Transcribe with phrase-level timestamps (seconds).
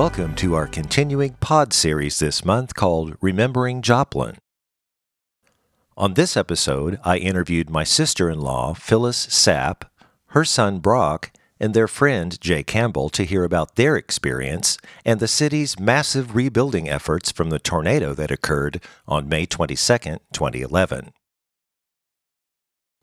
[0.00, 4.38] Welcome to our continuing pod series this month called Remembering Joplin.
[5.94, 9.82] On this episode, I interviewed my sister in law, Phyllis Sapp,
[10.28, 15.28] her son Brock, and their friend Jay Campbell to hear about their experience and the
[15.28, 19.76] city's massive rebuilding efforts from the tornado that occurred on May 22,
[20.32, 21.12] 2011.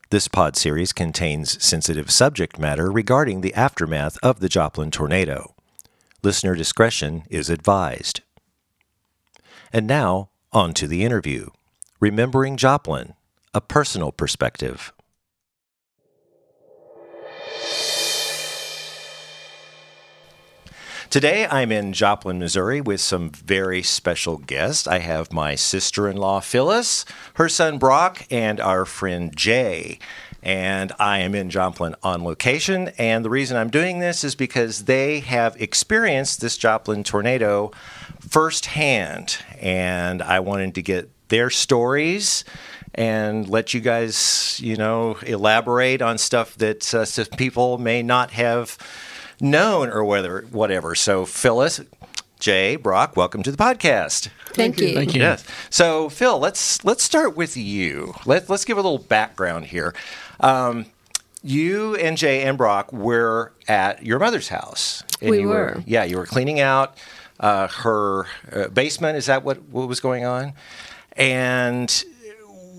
[0.10, 5.54] This pod series contains sensitive subject matter regarding the aftermath of the Joplin tornado.
[6.24, 8.22] Listener discretion is advised.
[9.72, 11.50] And now, on to the interview
[12.00, 13.14] Remembering Joplin,
[13.54, 14.94] a personal perspective.
[21.10, 24.88] Today I'm in Joplin, Missouri with some very special guests.
[24.88, 30.00] I have my sister in law, Phyllis, her son, Brock, and our friend, Jay.
[30.44, 32.90] And I am in Joplin on location.
[32.98, 37.72] And the reason I'm doing this is because they have experienced this Joplin tornado
[38.20, 39.38] firsthand.
[39.60, 42.46] And I wanted to get their stories
[42.96, 48.78] and let you guys, you know, elaborate on stuff that uh, people may not have
[49.40, 50.96] known or whether whatever.
[50.96, 51.82] So Phyllis,
[52.40, 54.30] Jay, Brock, welcome to the podcast.
[54.50, 54.94] Thank, you.
[54.94, 55.22] Thank you.
[55.22, 55.44] Yes.
[55.70, 58.14] So Phil, let's let's start with you.
[58.26, 59.94] Let let's give a little background here.
[60.40, 60.86] Um,
[61.44, 65.04] you and Jay and Brock were at your mother's house.
[65.22, 65.84] And We you were.
[65.86, 66.98] Yeah, you were cleaning out
[67.40, 69.18] uh, her uh, basement.
[69.18, 70.54] Is that what what was going on?
[71.14, 72.04] And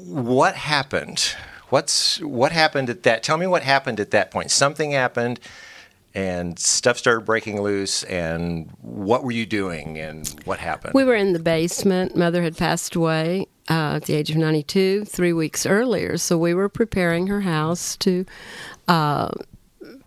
[0.05, 1.35] what happened?
[1.71, 3.23] What's what happened at that?
[3.23, 4.51] Tell me what happened at that point.
[4.51, 5.41] Something happened,
[6.15, 8.03] and stuff started breaking loose.
[8.05, 9.99] And what were you doing?
[9.99, 10.95] And what happened?
[10.95, 12.17] We were in the basement.
[12.17, 16.55] Mother had passed away uh, at the age of 92 three weeks earlier, so we
[16.55, 18.25] were preparing her house to
[18.89, 19.29] uh,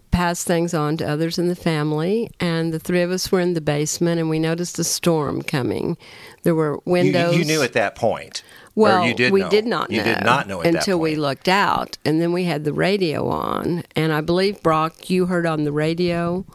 [0.09, 2.29] pass things on to others in the family.
[2.39, 5.97] And the three of us were in the basement, and we noticed a storm coming.
[6.43, 7.37] There were You- windows.
[7.37, 8.43] You, knew at that point.
[8.75, 9.49] Or Well, you did we know.
[9.49, 9.97] did not know.
[9.97, 12.73] You did not know at that until we looked out, and then we had the
[12.73, 13.83] radio on.
[13.95, 16.45] And I believe Brock, you heard on the radio.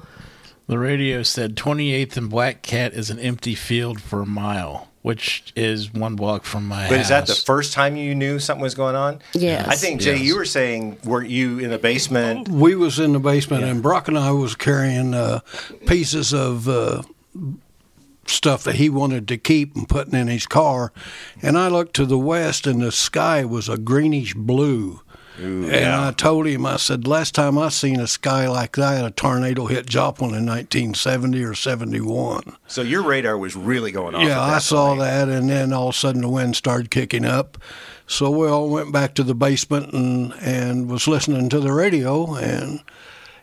[0.66, 5.52] The radio said 28th and Black Cat is an empty field for a mile, which
[5.54, 7.04] is one block from my But house.
[7.04, 9.20] is that the first time you knew something was going on?
[9.32, 9.68] Yes.
[9.68, 10.22] I think Jay, Yes.
[10.22, 12.48] you were saying, were you in the basement?
[12.48, 15.38] we was in the basement and Brock and I was carrying uh,
[15.86, 17.02] pieces of uh,
[18.30, 20.92] stuff that he wanted to keep and putting in his car
[21.42, 25.00] and I looked to the west and the sky was a greenish blue
[25.38, 29.10] and I told him I said last time I seen a sky like that a
[29.10, 34.22] tornado hit Joplin in 1970 or 71 So your radar was really going off.
[34.26, 35.00] yeah, I saw point.
[35.00, 37.58] that, and then all of a sudden the wind started kicking up.
[38.06, 42.34] So we all went back to the basement and and was listening to the radio,
[42.36, 42.80] and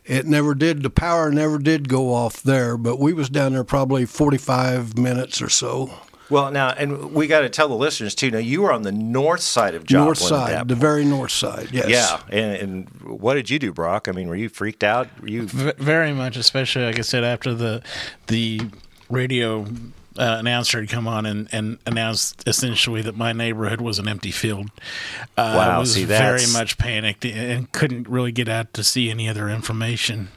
[0.05, 0.83] it never did.
[0.83, 4.97] The power never did go off there, but we was down there probably forty five
[4.97, 5.93] minutes or so.
[6.29, 8.31] Well, now, and we got to tell the listeners too.
[8.31, 10.05] Now, you were on the north side of Joplin.
[10.05, 10.81] north at side, that the point.
[10.81, 11.69] very north side.
[11.71, 11.89] Yes.
[11.89, 14.07] Yeah, and, and what did you do, Brock?
[14.07, 15.09] I mean, were you freaked out?
[15.21, 15.47] Were you?
[15.47, 17.83] V- very much, especially like I said, after the
[18.27, 18.61] the
[19.09, 19.65] radio
[20.17, 24.31] uh, announcer had come on and, and announced essentially that my neighborhood was an empty
[24.31, 24.69] field.
[25.37, 29.09] Uh, Wow, I was see, very much panicked and couldn't really get out to see
[29.09, 30.29] any other information.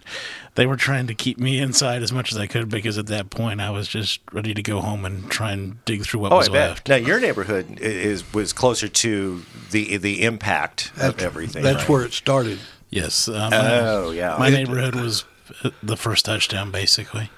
[0.54, 3.28] They were trying to keep me inside as much as I could because at that
[3.28, 6.36] point I was just ready to go home and try and dig through what Oh,
[6.36, 6.68] I was bet.
[6.70, 6.88] left.
[6.88, 9.42] Now, your neighborhood is was closer to
[9.72, 11.62] the the impact of everything.
[11.62, 11.88] That's right?
[11.90, 12.58] where it started.
[12.88, 13.28] Yes.
[13.28, 14.36] Um, Oh, yeah.
[14.38, 15.24] My It- neighborhood was
[15.82, 17.30] the first touchdown, basically.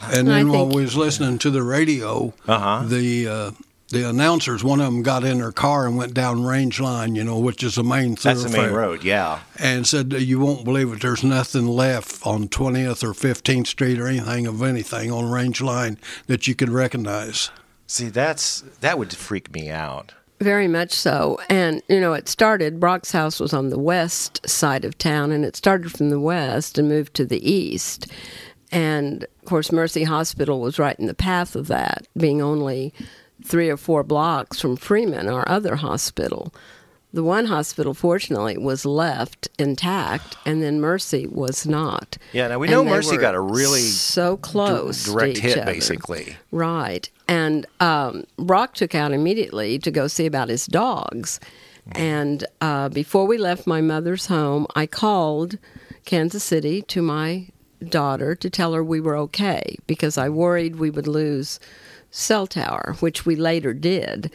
[0.00, 2.82] And I then while think- we was listening to the radio, Uh-huh.
[2.86, 3.50] the uh,
[3.90, 7.22] the announcers, one of them got in their car and went down Range Line, you
[7.22, 9.04] know, which is the main That's the main road.
[9.04, 9.38] Yeah.
[9.60, 11.00] and said you won't believe it.
[11.02, 15.98] There's nothing left on 20th or 15th Street or anything of anything on Range Line
[16.26, 17.50] that you could recognize.
[17.86, 20.12] See, that's that would freak me out.
[20.40, 21.38] Very much so.
[21.48, 25.44] And, you know, it started, Brock's house was on the west side of town, and
[25.46, 28.06] it started from the west and moved to the east.
[28.76, 32.92] And, of course, Mercy Hospital was right in the path of that, being only
[33.42, 36.52] three or four blocks from Freeman, our other hospital.
[37.10, 42.18] The one hospital, fortunately, was left intact, and then Mercy was not.
[42.34, 45.72] Yeah, now we know Mercy got a really so close to direct hit, other.
[45.72, 46.36] basically.
[46.50, 47.08] Right.
[47.26, 51.40] And um, Brock took out immediately to go see about his dogs.
[51.92, 55.56] And uh, before we left my mother's home, I called
[56.04, 57.46] Kansas City to my
[57.88, 61.60] daughter to tell her we were okay because I worried we would lose
[62.10, 64.30] cell tower, which we later did.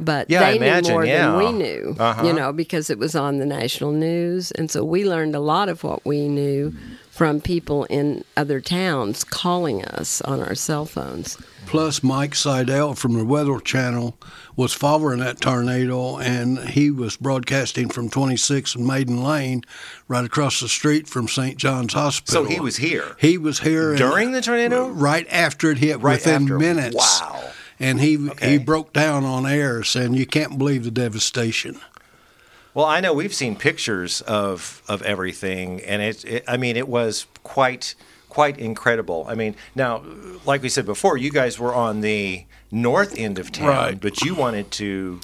[0.00, 1.28] But Yeah, they imagine, knew more yeah.
[1.28, 2.24] than we knew, Uh-huh.
[2.26, 4.52] you know, because it was on the national news.
[4.52, 6.72] And so we learned a lot of what we knew
[7.16, 11.38] from people in other towns calling us on our cell phones.
[11.64, 14.18] Plus, Mike Seidel from the Weather Channel
[14.54, 19.62] was following that tornado, and he was broadcasting from 26 and Maiden Lane,
[20.08, 21.56] right across the street from St.
[21.56, 22.44] John's Hospital.
[22.44, 24.88] So he was here He was here and- during the tornado.
[24.88, 26.58] right after it hit, Right within after.
[26.58, 26.96] minutes.
[27.20, 27.50] Wow.
[27.80, 28.52] And he Okay.
[28.52, 31.80] he broke down on air, saying you can't believe the devastation.
[32.76, 36.44] Well, I know we've seen pictures of of everything, and it, it.
[36.46, 37.94] I mean, it was quite
[38.28, 39.24] quite incredible.
[39.26, 40.02] I mean, now,
[40.44, 43.98] like we said before, you guys were on the north end of town, Right.
[44.00, 45.20] but you wanted to.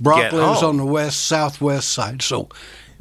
[0.00, 2.48] Brock lives on the west southwest side, so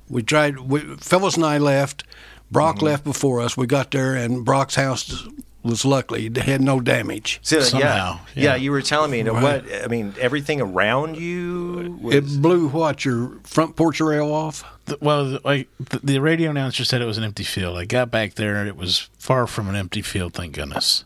[0.07, 0.59] we tried.
[0.59, 2.03] We, Phyllis and I left.
[2.51, 2.85] Brock Mm-hmm.
[2.85, 3.57] left before us.
[3.57, 5.27] We got there, and Brock's house
[5.65, 7.39] was luckily it had no damage.
[7.41, 8.55] So, Somehow, yeah, yeah.
[8.55, 9.63] you were telling me that Right.
[9.65, 10.13] what I mean.
[10.19, 12.15] Everything around you was.
[12.15, 14.63] It blew what your front porch rail off.
[14.85, 17.77] The- Well, the- like the, the radio announcer said, it was an empty field.
[17.77, 20.33] I got back there, and it was far from an empty field.
[20.35, 21.03] Thank goodness.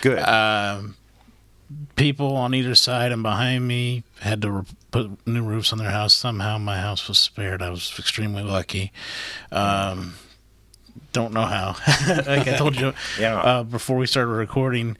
[0.00, 0.18] good.
[0.20, 0.96] Um,
[1.96, 5.90] people on either side and behind me had to re- put new roofs on their
[5.90, 6.14] house.
[6.14, 7.60] Somehow, my house was spared.
[7.60, 8.90] I was extremely lucky.
[9.52, 10.14] Um,
[11.20, 11.76] don't know how.
[12.08, 13.36] like I told you, Yeah.
[13.38, 14.96] uh, before we started recording,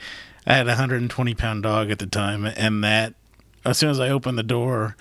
[0.47, 3.15] I had a 120 pound dog at the time, and that
[3.65, 4.97] as soon as I opened the door.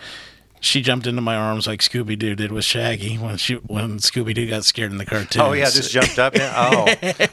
[0.60, 4.34] She jumped into my arms like Scooby Doo did with Shaggy when she when Scooby
[4.34, 5.40] Doo got scared in the cartoon.
[5.44, 6.34] oh yeah, just jumped up.
[6.34, 6.86] And, oh,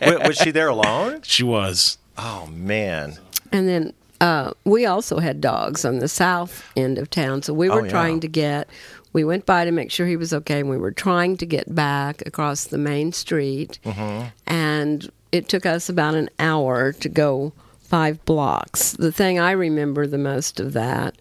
[0.19, 1.21] Wa- was she there alone?
[1.23, 1.97] she was.
[2.19, 3.17] Oh man.
[3.51, 7.41] And then uh, we also had dogs on the south end of town.
[7.43, 7.91] So we were Oh, yeah.
[7.91, 8.69] trying to get,
[9.15, 10.61] we went by to make sure he was okay.
[10.61, 13.79] And we were trying to get back across the main street.
[13.85, 14.27] Mm-hmm.
[14.47, 18.93] And it took us about an hour to go five blocks.
[18.93, 21.17] The thing I remember the most of that,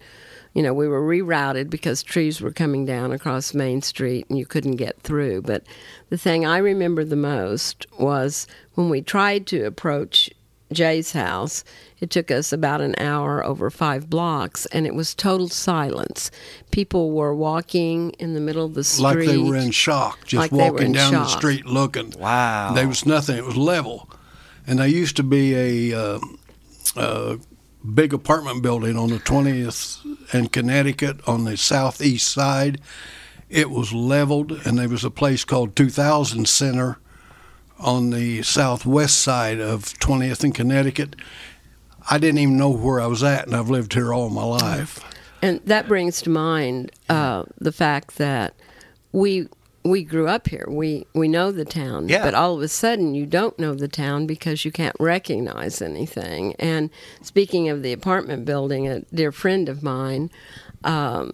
[0.54, 4.44] you know, we were rerouted because trees were coming down across Main Street and you
[4.44, 5.42] couldn't get through.
[5.42, 5.62] But
[6.10, 10.30] the thing I remember the most was when we tried to approach
[10.72, 11.64] Jay's house.
[12.04, 16.30] It took us about an hour over five blocks, and it was total silence.
[16.70, 19.02] People were walking in the middle of the street.
[19.02, 22.12] like they were in shock, just Like walking in down the street looking.
[22.18, 22.74] Wow.
[22.74, 23.38] There was nothing.
[23.38, 24.10] It was level,
[24.66, 26.20] and there used to be a, uh,
[26.94, 27.36] uh
[27.94, 30.04] big apartment building on the 20th
[30.34, 32.82] and Connecticut on the southeast side.
[33.48, 36.98] It was leveled, and there was a place called 2000 Center
[37.78, 41.16] on the southwest side of 20th and Connecticut.
[42.10, 45.02] I didn't even know where I was at, and I've lived here all my life.
[45.42, 48.54] And that brings to mind uh, the fact that
[49.12, 49.48] we
[49.86, 50.66] we grew up here.
[50.68, 52.24] We we know the town, Yeah.
[52.24, 56.54] but all of a sudden you don't know the town because you can't recognize anything.
[56.58, 56.88] And
[57.20, 60.30] speaking of the apartment building, a dear friend of mine
[60.84, 61.32] um,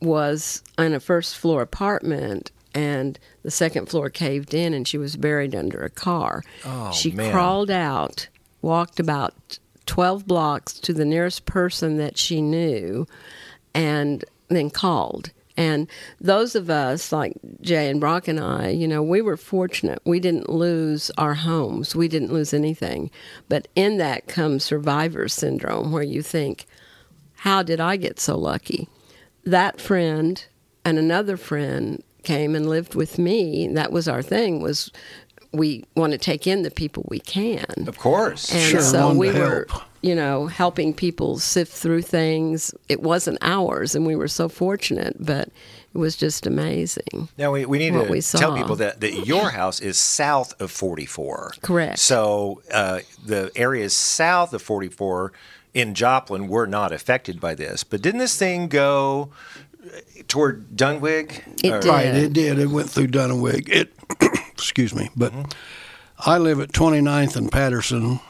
[0.00, 2.50] was in a first floor apartment.
[2.74, 6.44] And the second floor caved in, and she was buried under a car.
[6.66, 7.32] Oh, she man.
[7.32, 8.28] crawled out,
[8.60, 9.58] walked about
[9.88, 13.06] 12 blocks to the nearest person that she knew,
[13.74, 15.32] and then called.
[15.56, 15.88] And
[16.20, 20.00] those of us, like Jay and Brock and I, you know, we were fortunate.
[20.04, 23.10] We didn't lose our homes, we didn't lose anything.
[23.48, 26.66] But in that comes survivor syndrome, where you think,
[27.34, 28.88] how did I get so lucky?
[29.44, 30.44] That friend
[30.84, 33.68] and another friend came and lived with me.
[33.68, 34.92] That was our thing was
[35.52, 37.64] we want to take in the people we can.
[37.86, 38.52] Of course.
[38.52, 39.82] And Sure, so we were, help.
[40.02, 42.74] you know, helping people sift through things.
[42.88, 45.48] It wasn't ours, and we were so fortunate, but
[45.94, 47.28] it was just amazing.
[47.38, 50.60] Now we, we need what to we tell people that, that your house is south
[50.60, 51.52] of 44.
[51.62, 51.98] Correct.
[51.98, 55.32] So uh, the areas south of 44
[55.72, 57.84] in Joplin were not affected by this.
[57.84, 59.30] But didn't this thing go
[59.82, 59.88] uh,
[60.28, 61.42] toward Duenweg?
[61.64, 61.88] It Or- did.
[61.88, 62.58] Right, it did.
[62.58, 63.68] It went through Duenweg.
[63.70, 63.92] It,
[64.58, 65.32] excuse me, but
[66.18, 68.20] I live at 29th and Patterson,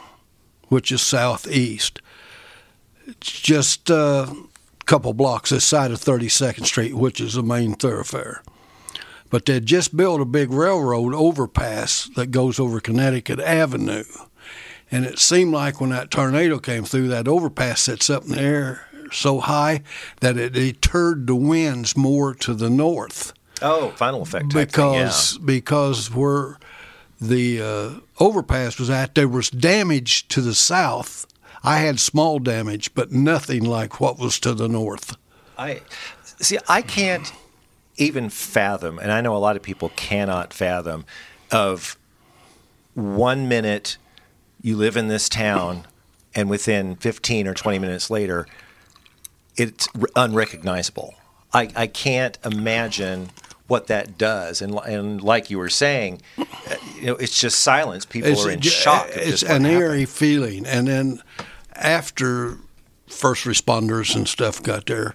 [0.68, 2.00] which is southeast.
[3.06, 7.75] It's just uh, a couple blocks this side of 32nd Street, which is the main
[7.75, 8.42] thoroughfare.
[9.30, 14.04] But they just built a big railroad overpass that goes over Connecticut Avenue.
[14.90, 18.40] And it seemed like when that tornado came through, that overpass sits up in the
[18.40, 19.82] air so high
[20.20, 23.32] that it deterred the winds more to the north
[23.62, 24.50] Oh, final effect.
[24.50, 25.05] type thing, yeah.
[25.05, 26.59] because because where
[27.21, 31.27] the uh, overpass was at, there was damage to the south.
[31.62, 35.17] I had small damage, but nothing like what was to the north.
[35.57, 35.83] I
[36.41, 36.59] see.
[36.69, 37.33] I can't
[37.97, 41.05] even fathom, and I know a lot of people cannot fathom,
[41.50, 41.99] of
[42.95, 43.97] one minute
[44.62, 45.87] you live in this town,
[46.35, 48.47] and within fifteen or twenty minutes later,
[49.57, 51.15] it's unrecognizable.
[51.53, 53.31] I, I can't imagine
[53.68, 54.60] what that does.
[54.60, 56.20] And and like you were saying,
[56.96, 58.04] you know, it's just silence.
[58.04, 59.08] People are in shock.
[59.12, 61.22] It's an eerie feeling, and then
[61.75, 62.58] after
[63.06, 65.14] first responders and stuff got there,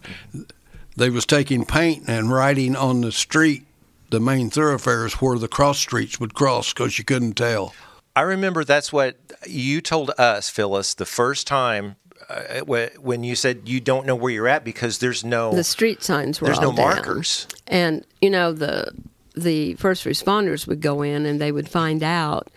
[0.95, 3.65] they was taking paint and writing on the street,
[4.09, 7.73] the main thoroughfares where the cross streets would cross because you couldn't tell.
[8.15, 9.17] I remember that's what
[9.47, 11.95] you told us, Phyllis, the first time
[12.29, 12.61] uh,
[13.01, 16.39] when you said you don't know where you're at because there's no The street signs
[16.41, 16.95] were there's all no down.
[16.95, 17.47] markers.
[17.67, 18.91] And you know the
[19.35, 22.49] the first responders would go in and they would find out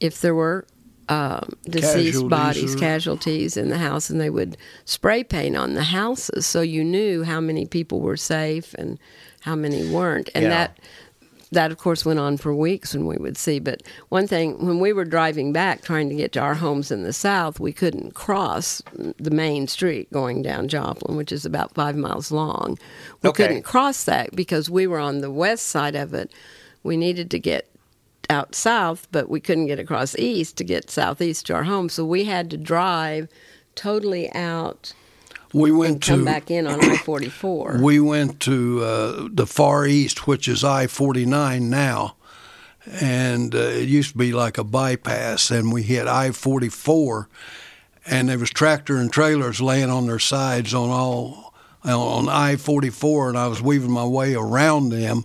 [0.00, 0.66] if there were
[1.08, 5.72] um, deceased Casualties bodies, or- casualties in the house, and they would spray paint on
[5.72, 8.98] the houses so you knew how many people were safe and
[9.40, 10.28] how many weren't.
[10.34, 10.50] And Yeah.
[10.50, 10.78] that
[11.52, 13.58] that of course went on for weeks and we would see.
[13.58, 17.02] But one thing, when we were driving back trying to get to our homes in
[17.02, 18.82] the south, we couldn't cross
[19.18, 22.78] the main street going down Joplin, which is about five miles long.
[23.22, 23.46] We Okay.
[23.46, 26.32] couldn't cross that because we were on the west side of it.
[26.82, 27.68] We needed to get
[28.30, 31.88] out south, but we couldn't get across east to get southeast to our home.
[31.88, 33.28] So we had to drive
[33.74, 34.92] totally out
[35.58, 37.78] We and went come to back in on I forty four.
[37.82, 42.16] we went to uh, the far east, which is I forty nine now,
[42.86, 45.50] and uh, it used to be like a bypass.
[45.50, 47.28] And we hit I forty four,
[48.06, 52.90] and there was tractor and trailers laying on their sides on all on I forty
[52.90, 55.24] four, and I was weaving my way around them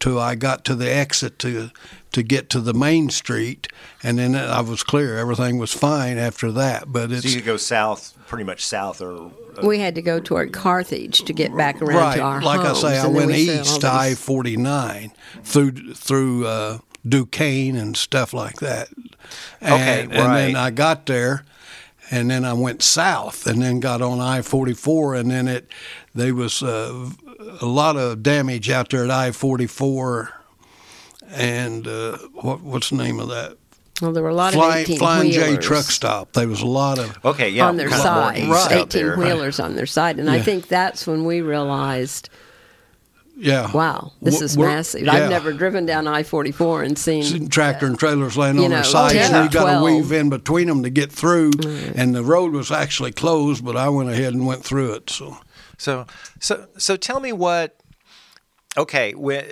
[0.00, 1.70] till I got to the exit to
[2.12, 3.66] to get to the main street,
[4.02, 5.18] and then I was clear.
[5.18, 6.92] Everything was fine after that.
[6.92, 9.32] But So you could go south, pretty much south, or
[9.62, 12.16] We had to go toward Carthage to get back around right.
[12.16, 12.84] to our like homes.
[12.84, 18.32] I say, I went we east I forty nine through through uh, Duquesne and stuff
[18.32, 18.88] like that.
[19.60, 21.44] And, Okay, and then I got there,
[22.10, 25.68] and then I went south, and then got on I forty four, and then it
[26.14, 27.10] there was uh,
[27.60, 30.32] a lot of damage out there at I forty four.
[31.30, 33.56] And uh, what what's the name of that?
[34.02, 36.32] Well, there were a lot of Flying, 18 Flying J truck stop.
[36.32, 39.16] There was a lot of okay, yeah, on their kind of side, east 18 there.
[39.16, 40.18] wheelers on their side.
[40.18, 42.28] And I think that's when we realized,
[43.36, 43.70] yeah.
[43.72, 45.02] wow, this is we're- massive.
[45.02, 45.12] yeah.
[45.12, 47.22] I've never driven down I 44 and seen.
[47.22, 49.84] Seen tractor and trailers laying on know, their sides, 10 and or you got to
[49.84, 51.52] weave in between them to get through.
[51.94, 55.08] And the road was actually closed, but I went ahead and went through it.
[55.10, 55.38] So
[55.78, 56.06] So,
[56.40, 57.76] so, so, tell me what.
[58.76, 59.44] Okay, wh-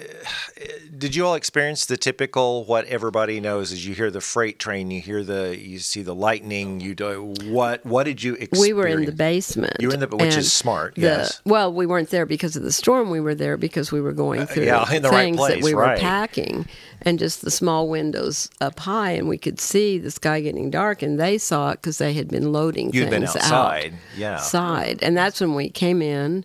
[0.98, 4.90] did you all experience the typical what everybody knows is you hear the freight train,
[4.90, 7.86] you hear the, you see the lightning, you do what?
[7.86, 8.60] What did you experience?
[8.60, 9.76] we were in the basement.
[9.78, 11.40] You were in the- which is smart, the- yes.
[11.44, 13.10] Well, we weren't there because of the storm.
[13.10, 15.54] We were there because we were going through Uh, yeah, in the right things place,
[15.54, 16.66] that we were packing,
[17.02, 21.00] and just the small windows up high, and we could see the sky getting dark.
[21.00, 24.34] And they saw it because they had been loading You'd things been outside, yeah.
[24.34, 26.44] outside, and that's when we came in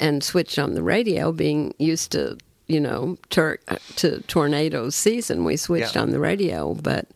[0.00, 3.58] and switched on the radio, being used to you know tur-
[3.96, 5.44] to tornado season.
[5.44, 6.02] We switched Yeah.
[6.02, 7.06] on the radio, but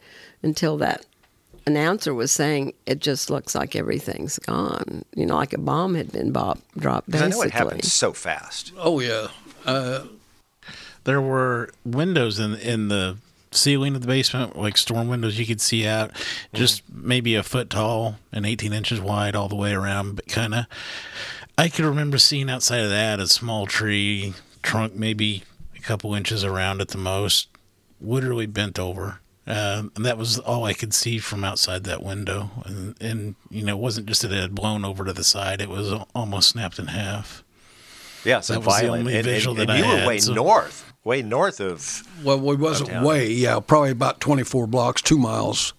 [0.42, 1.04] until that
[1.66, 5.04] announcer was saying it just looks like everything's gone.
[5.16, 7.10] You know, like a bomb had been bop, dropped.
[7.10, 8.72] 'Cause I know it happened so fast.
[8.78, 9.28] oh yeah,
[9.64, 10.00] uh,
[11.04, 13.16] there were windows in in the
[13.50, 16.10] ceiling of the basement, like storm windows you could see out,
[16.52, 20.16] just maybe a foot tall and 18 inches wide all the way around.
[20.16, 20.66] But kind of,
[21.56, 25.44] I could remember seeing outside of that a small tree trunk, maybe
[25.76, 27.48] a couple inches around at the most,
[28.00, 29.20] literally bent over.
[29.46, 32.50] Uh, and that was all I could see from outside that window.
[32.64, 35.60] And, and, you know, it wasn't just that it had blown over to the side,
[35.60, 37.44] it was almost snapped in half.
[38.24, 39.00] Yeah, so That was the violent.
[39.00, 41.60] only and, and- visual and that I you were had, way so- north, way north
[41.60, 42.02] of.
[42.24, 43.04] well, we wasn't Uptown.
[43.04, 45.74] way, yeah, probably about twenty four blocks, two miles.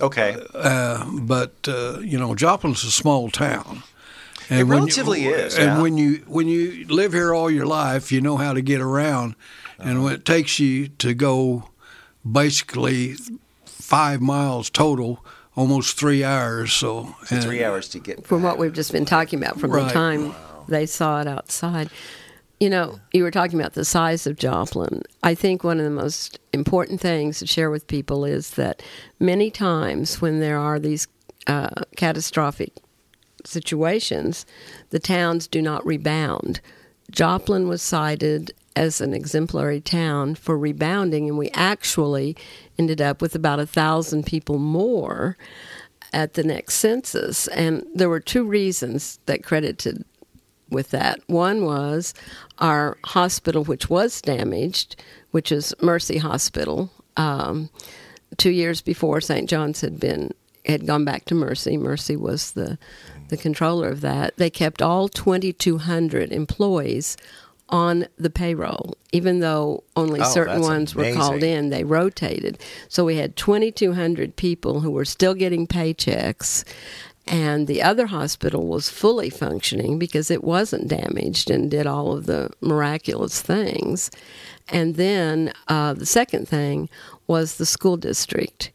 [0.00, 3.82] Okay, Uh, but uh, you know, Joplin's a small town.
[4.50, 5.82] It when relatively you, is, And yeah.
[5.82, 9.34] when you when you live here all your life, you know how to get around.
[9.78, 11.68] And when it takes you to go
[12.30, 13.16] basically
[13.64, 15.24] five miles total,
[15.56, 16.72] almost three hours.
[16.72, 18.26] So and- three hours to get.
[18.26, 19.92] from what we've just been talking about from the Right.
[19.92, 20.34] time
[20.68, 21.88] they saw it outside.
[22.60, 25.02] You know, you were talking about the size of Joplin.
[25.22, 28.82] I think one of the most important things to share with people is that
[29.20, 31.06] many times when there are these
[31.46, 32.72] uh, catastrophic
[33.48, 34.46] situations,
[34.90, 36.60] the towns do not rebound.
[37.10, 42.36] Joplin was cited as an exemplary town for rebounding, and we actually
[42.78, 45.36] ended up with about a thousand people more
[46.12, 47.48] at the next census.
[47.48, 50.04] And there were two reasons that credited
[50.70, 51.20] with that.
[51.26, 52.14] One was
[52.58, 56.90] our hospital, which was damaged, which is Mercy Hospital.
[57.16, 57.70] Um,
[58.36, 59.48] two years before St.
[59.48, 60.32] John's had been
[60.72, 61.76] had gone back to Mercy.
[61.76, 62.78] Mercy was the
[63.28, 64.36] the controller of that.
[64.38, 67.16] They kept all 2,200 employees
[67.68, 71.68] on the payroll, even though only Oh, certain ones were called in.
[71.68, 72.58] They rotated,
[72.88, 76.64] so we had 2,200 people who were still getting paychecks.
[77.26, 82.24] And the other hospital was fully functioning because it wasn't damaged and did all of
[82.24, 84.10] the miraculous things.
[84.70, 86.88] And then uh, the second thing
[87.26, 88.70] was the school district.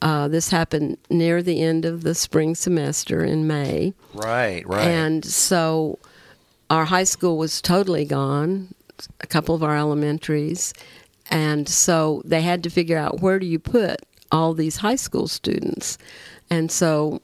[0.00, 3.94] Uh, this happened near the end of the spring semester in May.
[4.14, 4.86] Right, right.
[4.86, 5.98] And so
[6.70, 8.74] our high school was totally gone,
[9.20, 10.72] a couple of our elementaries.
[11.30, 14.00] And so they had to figure out where do you put
[14.30, 15.98] all these high school students.
[16.50, 17.20] And so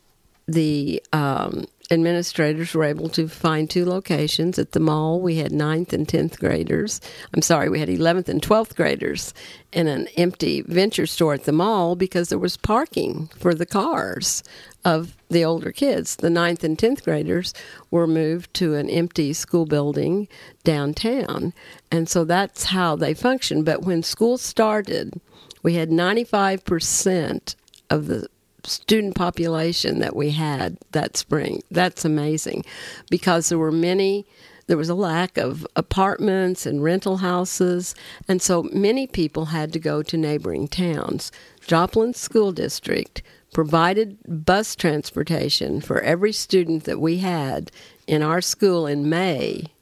[0.47, 4.59] the um, administrators were able to find two locations.
[4.59, 7.01] At the mall, we had ninth and 10th graders.
[7.35, 9.35] I'm sorry, we had 11th and 12th graders
[9.73, 14.43] in an empty venture store at the mall because there was parking for the cars
[14.85, 16.17] of the older kids.
[16.17, 17.55] The ninth and 10th graders
[17.91, 20.29] were moved to an empty school building
[20.63, 21.53] downtown.
[21.91, 23.65] And so that's how they functioned.
[23.65, 25.21] But when school started,
[25.63, 27.57] we had 95%
[27.91, 28.29] of the
[28.65, 31.63] student population that we had that spring.
[31.71, 32.65] That's amazing
[33.11, 34.27] because there were many
[34.67, 37.95] there was a lack of apartments and rental houses,
[38.27, 41.31] and so many people had to go to neighboring towns.
[41.67, 47.71] Joplin School District provided bus transportation for every student that we had
[48.07, 49.74] in our school in May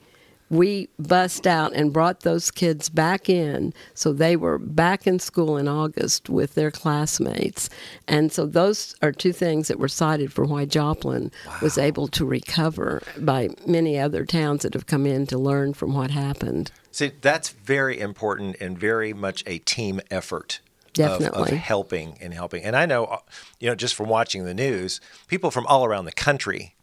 [0.52, 5.56] we bussed out and brought those kids back in so they were back in school
[5.56, 7.71] in August with their classmates.
[8.06, 12.26] And so those are two things that were cited for why Joplin was able to
[12.26, 16.71] recover by many other towns that have come in to learn from what happened.
[16.91, 20.60] See, that's very important and very much a team effort.
[20.99, 21.23] of-
[21.54, 22.62] Of, helping and helping.
[22.62, 23.19] And I know, uh,
[23.58, 26.75] you know, just from watching the news, people from all around the country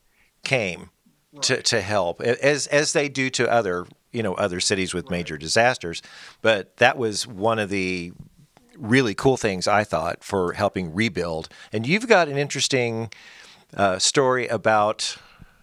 [0.44, 0.90] came
[1.42, 5.38] to, to help, as as they do to other, you know, other cities with major
[5.38, 6.02] disasters.
[6.42, 8.14] But that was one of the
[8.78, 11.50] really cool things I thought for helping rebuild.
[11.74, 13.12] And you've got an interesting
[13.76, 15.18] uh, story about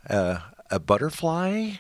[0.09, 0.39] uh,
[0.71, 1.73] a butterfly.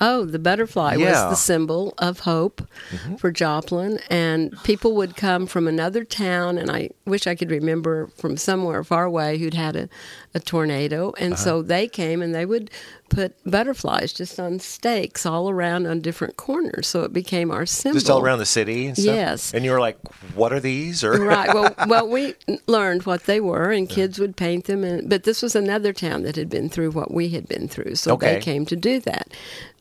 [0.00, 1.26] Oh, the butterfly Yeah.
[1.28, 3.16] was the symbol of hope mm-hmm.
[3.16, 8.08] for Joplin, and people would come from another town, and I wish I could remember
[8.16, 9.88] from somewhere far away who'd had a,
[10.34, 11.68] a tornado, and so uh-huh.
[11.68, 12.70] they came and they would
[13.08, 17.98] put butterflies just on stakes all around on different corners, so it became our symbol.
[17.98, 19.14] Just all around the city and stuff.
[19.14, 19.54] Yes.
[19.54, 19.98] And you were like,
[20.34, 21.52] "What are these?" Or right.
[21.52, 22.34] Well, well, we
[22.66, 24.84] learned what they were, and kids would paint them.
[24.84, 27.94] And but this was another town that had been through what we had been through,
[27.96, 28.34] so Okay.
[28.34, 29.28] they came to do that.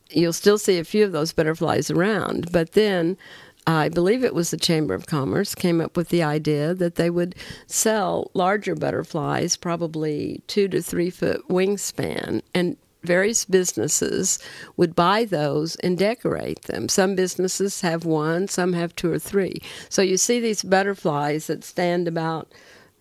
[0.10, 3.18] You'll still see a few of those butterflies around, but then.
[3.70, 7.10] I believe it was the Chamber of Commerce came up with the idea that they
[7.10, 14.40] would sell larger butterflies, probably two to three foot wingspan, and various businesses
[14.76, 16.90] would buy those and decorate them.
[16.90, 19.62] Some businesses have one, some have two or three.
[19.90, 22.52] So you see these butterflies that stand about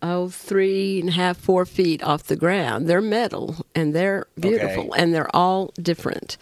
[0.03, 2.89] oh three and a half, four feet off the ground.
[2.89, 5.03] They're metal and they're beautiful Okay.
[5.03, 6.37] and they're all different.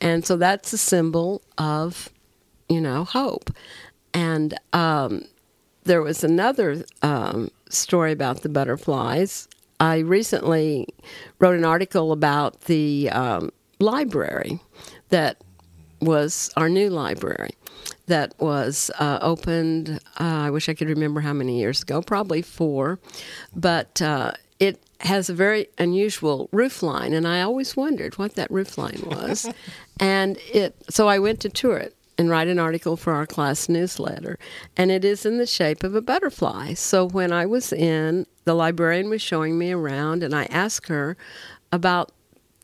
[0.00, 2.10] And so that's a symbol of,
[2.68, 3.50] you know, hope.
[4.14, 5.24] And um,
[5.84, 9.48] there was another um, story about the butterflies.
[9.80, 10.88] I recently
[11.38, 14.60] wrote an article about the um, library
[15.10, 15.42] that
[16.00, 17.50] was our new library
[18.08, 20.00] that was uh, opened.
[20.20, 22.98] Uh, I wish I could remember how many years ago, probably four,
[23.54, 28.50] but uh, it has a very unusual roof line, and I always wondered what that
[28.50, 29.48] roof line was.
[30.00, 33.68] and it, so I went to tour it and write an article for our class
[33.68, 34.38] newsletter,
[34.76, 36.74] and it is in the shape of a butterfly.
[36.74, 41.16] So when I was in, the librarian was showing me around, and I asked her
[41.70, 42.10] about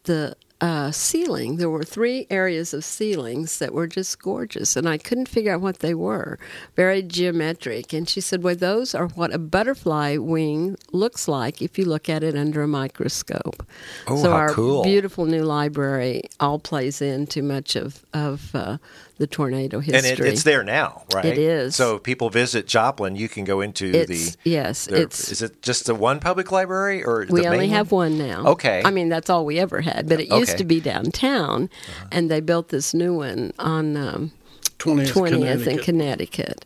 [0.04, 1.56] the uh, ceiling.
[1.58, 5.60] There were three areas of ceilings that were just gorgeous, and I couldn't figure out
[5.60, 6.38] what they were.
[6.74, 7.92] Very geometric.
[7.92, 12.08] And she said, Well, those are what a butterfly wing looks like if you look
[12.08, 13.66] at it under a microscope.
[14.06, 14.82] Oh, so how our cool.
[14.82, 18.78] beautiful new library all plays into much of, of uh,
[19.18, 20.28] the tornado and history.
[20.28, 21.24] it, it's there now, right?
[21.24, 21.76] It is.
[21.76, 24.50] So if people visit Joplin, you can go into It's- the.
[24.50, 27.70] yes, the- it's- is it just the one public library or We the only main
[27.70, 28.44] have one now.
[28.46, 28.82] Okay.
[28.84, 30.08] I mean, that's all we ever had.
[30.08, 30.42] But it used Okay.
[30.52, 30.58] Uh-huh.
[30.58, 31.70] to be downtown,
[32.10, 34.32] and they built this new one on um,
[34.78, 35.84] 20th, 20th in Connecticut.
[35.84, 36.64] Connecticut.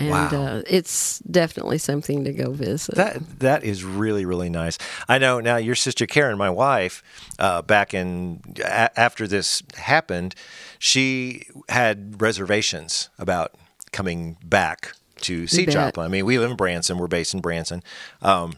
[0.00, 0.28] And Wow.
[0.58, 2.94] uh, it's definitely something to go visit.
[2.94, 4.78] That that is really really nice.
[5.08, 7.02] I know now your sister Karen, my wife,
[7.40, 10.36] uh, back in a- after this happened,
[10.78, 13.54] she had reservations about
[13.92, 15.74] coming back to see bet.
[15.74, 16.06] Joplin.
[16.06, 16.98] I mean, we live in Branson.
[16.98, 17.82] We're based in Branson,
[18.22, 18.54] um,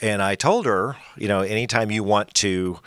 [0.00, 2.80] and I told her, you know, anytime you want to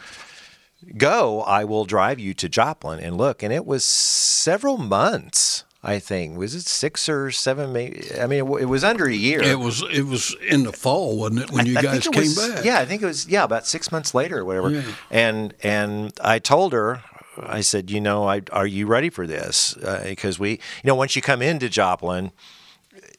[0.97, 3.41] go, I will drive you to Joplin and look.
[3.41, 5.63] And it was several months.
[5.87, 7.71] I think was it six or seven?
[7.71, 9.43] Maybe I mean it, it was under a year.
[9.43, 12.13] It was it was in the fall, wasn't it, when you I guys think it
[12.13, 12.65] came was- back?
[12.65, 14.71] Yeah, I think it was yeah about six months later or whatever.
[14.71, 14.81] Yeah.
[15.11, 17.03] And and I told her,
[17.39, 19.75] I said, you know, I, are you ready for this?
[20.03, 22.31] Because we, you know, once you come into Joplin,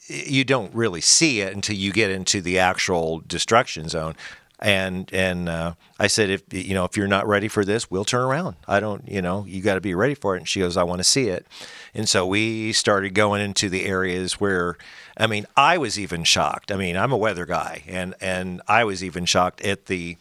[0.09, 4.14] you don't really see it until you get into the actual destruction zone.
[4.59, 8.07] And and uh, I said, if you know, if you're not ready for this, we'll
[8.07, 8.57] turn around.
[8.66, 10.38] I don't, you know, you got to be ready for it.
[10.38, 11.46] And she goes, I want to see it.
[11.92, 14.79] And so we started going into the areas where,
[15.18, 16.72] I mean, I was even shocked.
[16.72, 20.16] I mean, I'm a weather guy, and and I was even shocked at the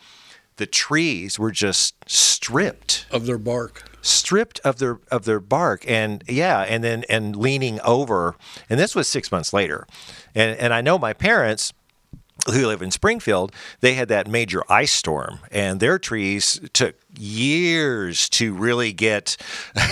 [0.58, 3.84] the trees were just stripped Of their bark.
[4.02, 8.36] stripped of their of their bark and yeah and then and leaning over
[8.70, 9.86] and this was six months later
[10.36, 11.74] and and i know my parents
[12.48, 18.30] who live in springfield they had that major ice storm and their trees took years
[18.30, 19.38] to really get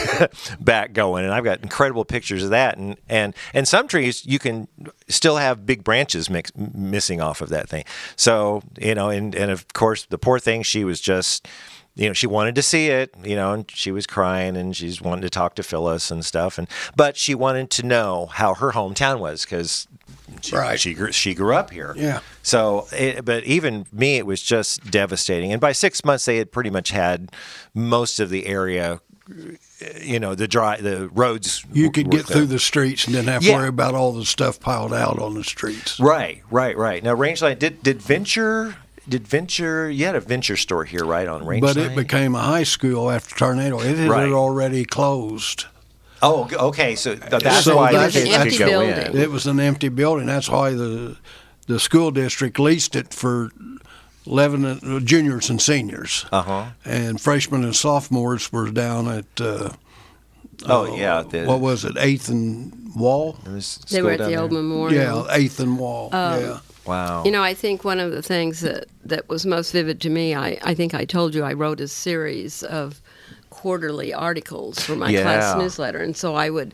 [0.60, 1.26] back going.
[1.26, 2.78] And i've got incredible pictures of that.
[2.78, 4.68] And and and some trees you can
[5.08, 7.86] still have big branches mix, missing off of that thing.
[8.16, 11.48] So you know and and of course the poor thing she was just
[11.96, 15.02] you know, she wanted to see it, you know, and she was crying and she's
[15.02, 16.58] wanting to talk to Phyllis and stuff.
[16.58, 19.88] And but she wanted to know how her hometown was because
[20.42, 20.80] she, Right.
[20.80, 21.94] she grew she grew up here.
[21.96, 22.22] Yeah.
[22.42, 25.52] So, it, but even me, it was just devastating.
[25.52, 27.32] And by six months, they had pretty much had
[27.74, 29.00] most of the area.
[30.02, 31.64] You know, the dry the roads.
[31.72, 33.56] You could get through the streets and didn't have to Yeah.
[33.56, 35.98] worry about all the stuff piled out on the streets.
[36.00, 37.02] Right, right, right.
[37.02, 38.76] Now, Rangeline did did Venture
[39.08, 39.90] did Venture?
[39.90, 41.74] You had a Venture store here, right on Rangeline.
[41.76, 43.80] But it became a high school after tornado.
[43.80, 44.32] It had Right.
[44.32, 45.66] already closed.
[46.22, 46.96] Oh, okay.
[46.96, 49.06] So that's So why that the was an empty go building.
[49.16, 49.18] in.
[49.22, 50.28] It was an empty building.
[50.28, 51.18] That's why the
[51.68, 53.50] the school district leased it for
[54.26, 56.26] 11 uh, juniors and seniors.
[56.32, 56.66] Uh huh.
[56.86, 59.72] And freshmen and sophomores were down at uh,
[60.66, 61.24] Oh yeah.
[61.24, 63.38] The, what was it, Eighth and Wall?
[63.44, 65.26] there was They school were at down the old memorial.
[65.28, 66.10] Yeah, Eighth and Wall.
[66.16, 66.60] Um, yeah.
[66.86, 67.24] Wow.
[67.24, 70.36] You know, I think one of the things that, that was most vivid to me,
[70.36, 73.02] I, I think I told you I wrote a series of
[73.50, 76.00] quarterly articles for my class newsletter.
[76.00, 76.74] And so I would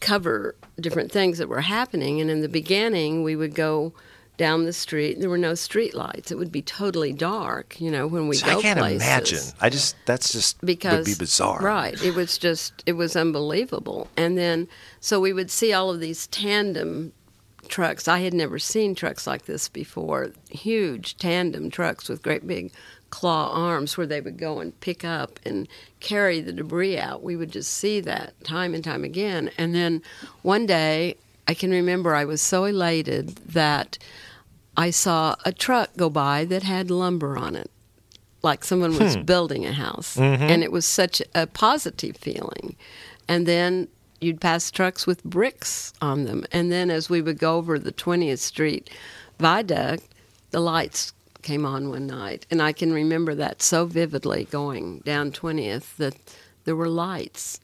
[0.00, 2.20] cover different things that were happening.
[2.20, 3.92] And in the beginning, we would go
[4.36, 5.18] down the street.
[5.20, 6.30] There were no street lights.
[6.30, 9.42] It would be totally dark, you know, when we See, go I can't places imagine.
[9.60, 11.60] I just that's just because would be bizarre.
[11.62, 14.68] right it was just it was unbelievable and then
[15.00, 17.12] so we would see all of these tandem
[17.68, 18.08] trucks.
[18.08, 20.32] I had never seen trucks like this before.
[20.50, 22.72] Huge tandem trucks with great big
[23.10, 25.68] claw arms where they would go and pick up and
[26.00, 27.22] carry the debris out.
[27.22, 29.50] We would just see that time and time again.
[29.56, 30.02] And then
[30.42, 31.16] one day
[31.48, 33.98] i can remember i was so elated that
[34.76, 37.70] i saw a truck go by that had lumber on it
[38.46, 39.22] like someone was hmm.
[39.22, 40.16] building a house.
[40.16, 40.44] Mm-hmm.
[40.44, 42.76] And it was such a positive feeling.
[43.28, 43.88] And then
[44.20, 47.92] you'd pass trucks with bricks on them and then as we would go over the
[47.92, 48.90] 20th street
[49.38, 50.02] viaduct
[50.50, 55.30] the lights came on one night and i can remember that so vividly going down
[55.30, 56.14] 20th that
[56.64, 57.60] there were lights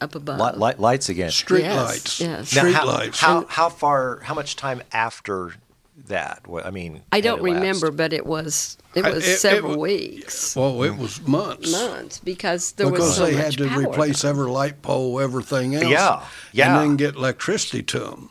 [0.00, 1.30] up above Light, light, lights again.
[1.30, 2.20] Street Yes, lights.
[2.20, 2.54] yes.
[2.54, 3.20] Now, Street how, lights.
[3.20, 4.18] How how far?
[4.24, 5.54] How much time after
[6.06, 6.46] that?
[6.46, 9.82] What, I mean, i don't remember but it was it was it- it several wa-
[9.82, 11.70] weeks well, it was months.
[11.72, 15.74] months because there was so they much had to power replace every light pole, everything
[15.74, 15.86] else.
[15.88, 16.80] Yeah, yeah.
[16.80, 18.30] And then get electricity to them.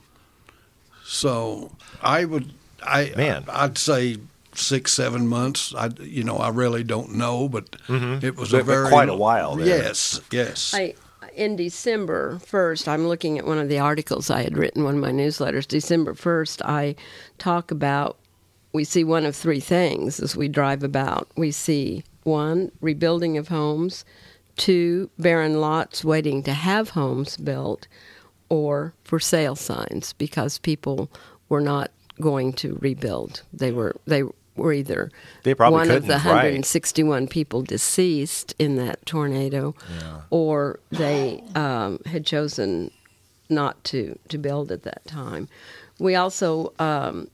[1.05, 1.71] So
[2.01, 3.45] I would, I Man.
[3.49, 4.17] I'd say
[4.55, 5.73] six, seven months.
[5.75, 8.19] I, you know, I really don't know, but it was a Mm-hmm.
[8.19, 9.67] But- but very quite a while there.
[9.67, 10.73] Yes, yes.
[10.73, 10.95] I
[11.35, 15.01] in December 1st, I'm looking at one of the articles I had written, one of
[15.01, 15.67] my newsletters.
[15.67, 16.95] December 1st, I
[17.43, 18.17] talk about
[18.73, 21.27] we see one of three things as we drive about.
[21.37, 24.03] We see one, rebuilding of homes,
[24.57, 27.87] two, barren lots waiting to have homes built,
[28.49, 31.11] or for sale signs because people
[31.49, 33.43] were not going to rebuild.
[33.53, 34.23] They were they
[34.55, 35.11] were either
[35.43, 36.35] They probably one of the couldn't, right.
[36.35, 39.75] 161 people deceased in that tornado,
[40.29, 42.91] or they um, had chosen
[43.49, 45.47] not to to build at that time.
[45.99, 47.27] We also um,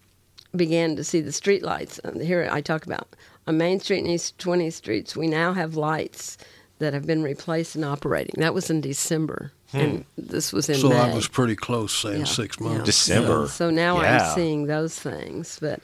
[0.56, 2.00] began to see the street lights.
[2.22, 3.08] Here I talk about
[3.48, 5.16] on Main Street and East 20th Streets.
[5.16, 6.38] We now have lights
[6.80, 8.36] that have been replaced and operating.
[8.40, 10.96] That was in December, and this was in so May.
[11.00, 12.68] I was pretty close saying Yeah, six yeah.
[12.68, 12.86] months.
[12.86, 13.48] December.
[13.48, 14.30] So now Yeah.
[14.30, 15.82] I'm seeing those things, but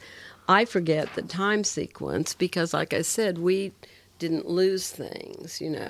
[0.48, 3.72] I forget the time sequence because, like I said, we
[4.18, 5.88] didn't lose things, you know,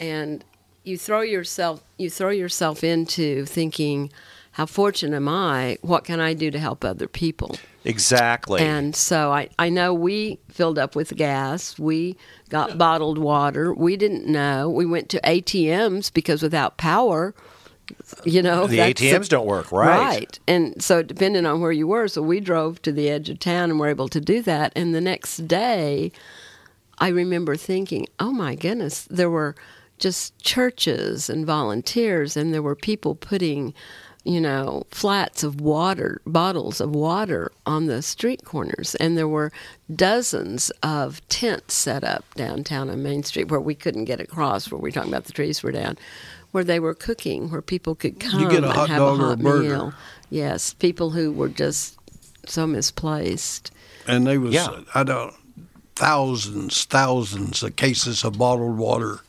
[0.00, 0.42] and
[0.84, 4.10] you throw yourself you throw yourself into thinking
[4.54, 5.78] how fortunate am I?
[5.82, 7.56] What can I do to help other people?
[7.84, 8.60] Exactly.
[8.60, 11.76] And so I, I know we filled up with gas.
[11.76, 12.16] We
[12.50, 13.74] got bottled water.
[13.74, 14.70] We didn't know.
[14.70, 17.34] We went to ATMs because without power,
[18.22, 19.98] you know, the ATMs a- don't work, right?
[19.98, 20.40] Right.
[20.46, 23.70] And so depending on where you were, so we drove to the edge of town
[23.70, 24.72] and were able to do that.
[24.76, 26.12] And the next day,
[26.98, 29.56] I remember thinking, oh my goodness, there were
[30.04, 33.72] just churches and volunteers, and there were people putting,
[34.22, 38.94] you know, flats of water, bottles of water on the street corners.
[38.96, 39.50] And there were
[39.96, 44.78] dozens of tents set up downtown on Main Street where we couldn't get across, where
[44.78, 45.96] we were talking about the trees were down,
[46.50, 49.26] where they were cooking, where people could come get a and have dog a or
[49.26, 49.62] a hot burger.
[49.68, 49.92] meal.
[50.28, 51.96] Yes, people who were just
[52.44, 53.70] so misplaced.
[54.06, 54.82] and they was Yeah.
[54.94, 55.32] I don't
[55.96, 59.20] thousands, thousands of cases of bottled water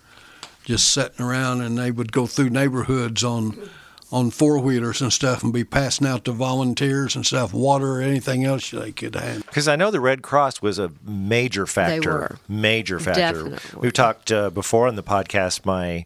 [0.66, 3.70] just sitting around, and they would go through neighborhoods on
[4.12, 8.02] on four wheelers and stuff, and be passing out to volunteers and stuff, water or
[8.02, 9.46] anything else they could have.
[9.46, 12.12] Because I know the Red Cross was a major factor.
[12.12, 12.40] were.
[12.48, 13.50] Major factor.
[13.50, 13.80] Definitely.
[13.80, 15.66] We've talked uh, before on the podcast.
[15.66, 16.06] My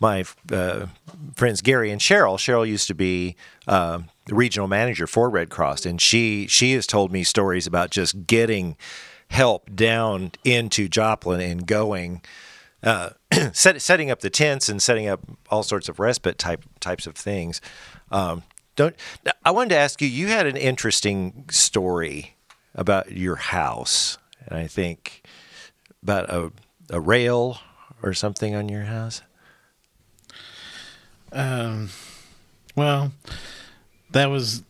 [0.00, 0.86] my uh,
[1.34, 2.36] friends Gary and Cheryl.
[2.38, 3.34] Cheryl used to be
[3.66, 7.90] uh, the regional manager for Red Cross, and she she has told me stories about
[7.90, 8.76] just getting
[9.30, 12.22] help down into Joplin and going.
[12.82, 13.10] Uh,
[13.52, 15.20] set, setting up the tents and setting up
[15.50, 17.60] all sorts of respite type types of things.
[18.10, 18.42] Um,
[18.76, 18.96] don't
[19.44, 20.08] I wanted to ask you?
[20.08, 22.36] You had an interesting story
[22.74, 25.22] about your house, and I think
[26.02, 26.52] about a
[26.90, 27.58] a rail
[28.02, 29.22] or something on your house.
[31.32, 31.90] Um,
[32.74, 33.12] well,
[34.10, 34.62] that was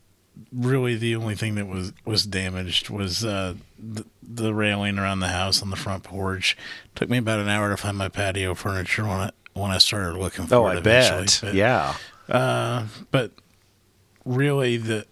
[0.52, 5.28] really the only thing that was was damaged was uh, the, the railing around the
[5.28, 6.56] house on the front porch.
[6.94, 10.18] Took me about an hour to find my patio furniture when I when I started
[10.18, 10.70] looking for Oh, it.
[10.74, 11.24] I eventually.
[11.24, 11.40] bet.
[11.42, 11.94] But, yeah.
[12.28, 13.32] Uh, but
[14.24, 15.06] really, the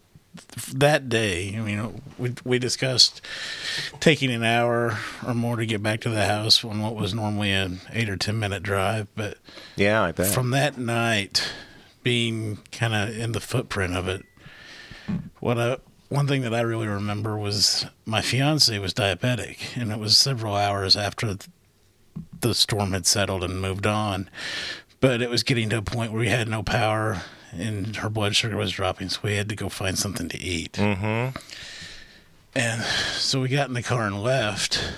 [0.75, 3.23] that day, I mean, we we discussed
[4.01, 7.51] taking an hour or more to get back to the house on what was normally
[7.53, 9.39] an eight or ten minute drive, but
[9.77, 10.33] Yeah, I bet.
[10.33, 11.51] from that night
[12.03, 14.25] being kind of in the footprint of it
[15.40, 19.99] what I, one thing that i really remember was my fiance was diabetic and it
[19.99, 21.37] was several hours after
[22.40, 24.29] the storm had settled and moved on
[25.01, 28.37] but it was getting to a point where we had no power and her blood
[28.37, 31.37] sugar was dropping so we had to go find something to eat mm-hmm.
[32.55, 34.92] and so we got in the car and left.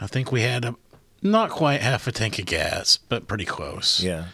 [0.00, 0.74] I think we had a,
[1.22, 4.00] not quite half a tank of gas, but pretty close.
[4.02, 4.26] Yeah.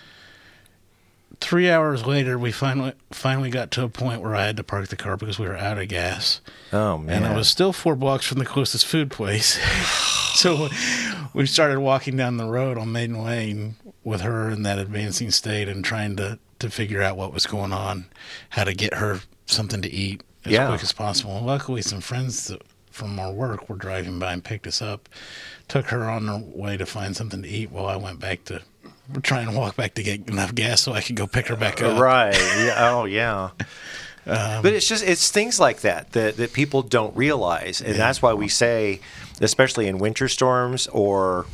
[1.41, 4.89] Three hours later, we finally finally got to a point where I had to park
[4.89, 6.41] the car because we were out of gas,
[6.73, 7.17] Oh man.
[7.19, 9.59] and I was still four blocks from the closest food place.
[10.35, 10.69] so
[11.33, 15.69] we started walking down the road on Maiden Lane with her in that advancing state
[15.69, 18.07] and trying to to figure out what was going on,
[18.51, 20.69] how to get her something to eat as Yeah.
[20.69, 21.37] quick as possible.
[21.37, 25.09] And luckily, some friends that, from our work were driving by and picked us up,
[25.69, 28.63] took her on her way to find something to eat while I went back to.
[29.13, 31.57] We're trying to walk back to get enough gas so I could go pick her
[31.57, 32.01] back up.
[32.01, 32.35] Right.
[32.35, 32.91] Yeah.
[32.91, 33.51] Oh, yeah.
[34.25, 38.33] but it's just it's things like that that, that people don't realize, and that's why
[38.33, 39.01] we say,
[39.41, 41.47] especially in winter storms or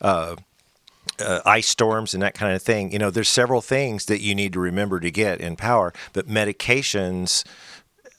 [0.00, 0.36] uh,
[1.18, 2.92] uh, ice storms and that kind of thing.
[2.92, 6.26] You know, there's several things that you need to remember to get in power, but
[6.26, 7.44] medications,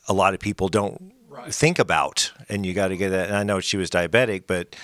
[0.08, 1.12] a lot of people don't
[1.50, 3.28] think about, and you got to get that.
[3.28, 4.76] And I know she was diabetic, but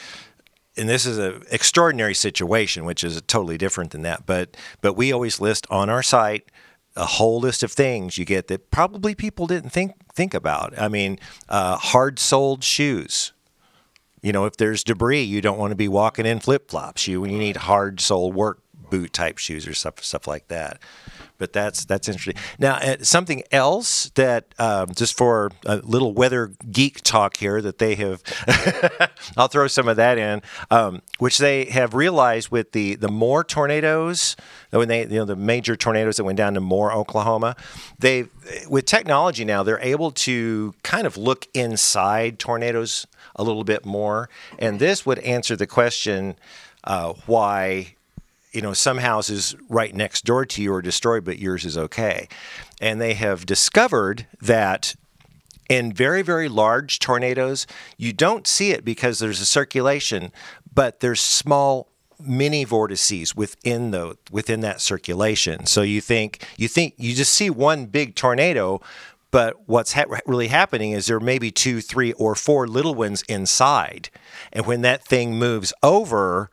[0.77, 4.25] and this is an extraordinary situation, which is totally different than that.
[4.25, 6.45] But but we always list on our site
[6.95, 10.77] a whole list of things you get that probably people didn't think think about.
[10.77, 13.33] I mean, uh, hard soled shoes.
[14.21, 17.07] You know, if there's debris, you don't want to be walking in flip flops.
[17.07, 20.79] You you need hard soled work boot type shoes or stuff stuff like that.
[21.39, 22.35] But that's that's interesting.
[22.59, 27.79] Now, uh, something else that um, just for a little weather geek talk here that
[27.79, 28.21] they have,
[29.37, 33.43] I'll throw some of that in, um, which they have realized with the the more
[33.43, 34.35] tornadoes
[34.69, 37.55] when they you know the major tornadoes that went down to Moore, Oklahoma,
[37.97, 38.25] they
[38.69, 44.29] with technology now they're able to kind of look inside tornadoes a little bit more,
[44.59, 46.35] and this would answer the question
[46.83, 47.95] uh, why
[48.51, 52.27] you know, some houses right next door to you are destroyed, but yours is okay.
[52.81, 54.95] And they have discovered that
[55.69, 57.65] in very, very large tornadoes,
[57.97, 60.33] you don't see it because there's a circulation,
[60.73, 61.87] but there's small
[62.19, 65.65] mini vortices within the within that circulation.
[65.65, 68.81] So you think you think you just see one big tornado,
[69.31, 73.23] but what's ha- really happening is there may be two, three, or four little ones
[73.29, 74.09] inside,
[74.51, 76.51] and when that thing moves over,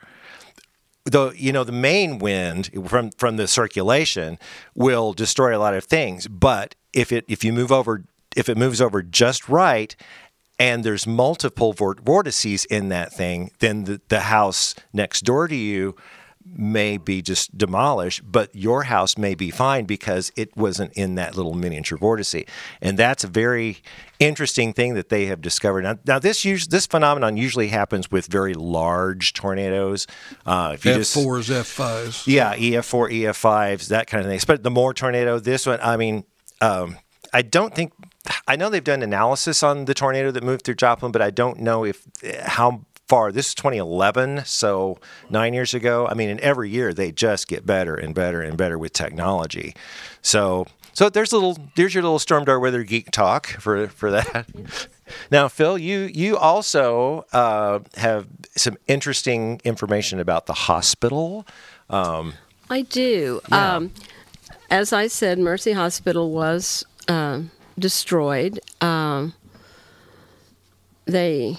[1.11, 4.39] the you know the main wind from from the circulation
[4.75, 8.05] will destroy a lot of things, but if it if you move over
[8.37, 9.95] if it moves over just right
[10.59, 15.95] and there's multiple vortices in that thing, then the, the house next door to you
[16.57, 21.37] may be just demolished, but your house may be fine because it wasn't in that
[21.37, 22.47] little miniature vortice.
[22.81, 23.79] And that's a very
[24.19, 25.83] interesting thing that they have discovered.
[25.83, 30.07] Now, now this us- this phenomenon usually happens with very large tornadoes.
[30.45, 32.27] Uh, if you F fours, F fives.
[32.27, 34.41] Yeah, EF four, EF fives, that kind of thing.
[34.47, 36.25] But the more tornado, this one, I mean,
[36.61, 36.97] um,
[37.33, 37.93] I don't think
[38.47, 41.61] I know they've done analysis on the tornado that moved through Joplin, but I don't
[41.61, 42.07] know if
[42.43, 43.33] how far.
[43.33, 44.99] This is 2011, so
[45.31, 46.07] nine years ago.
[46.07, 49.75] I mean, and every year they just get better and better and better with technology.
[50.21, 54.11] So, so there's a little there's your little storm door weather geek talk for for
[54.11, 54.47] that.
[55.31, 61.47] now, Phil, you you also uh, have some interesting information about the hospital.
[61.89, 62.35] Um,
[62.71, 63.41] I do.
[63.49, 63.77] Yeah.
[63.77, 63.93] Um,
[64.71, 67.41] as I said, Mercy Hospital was uh,
[67.79, 68.61] destroyed.
[68.83, 69.33] Um,
[71.07, 71.57] they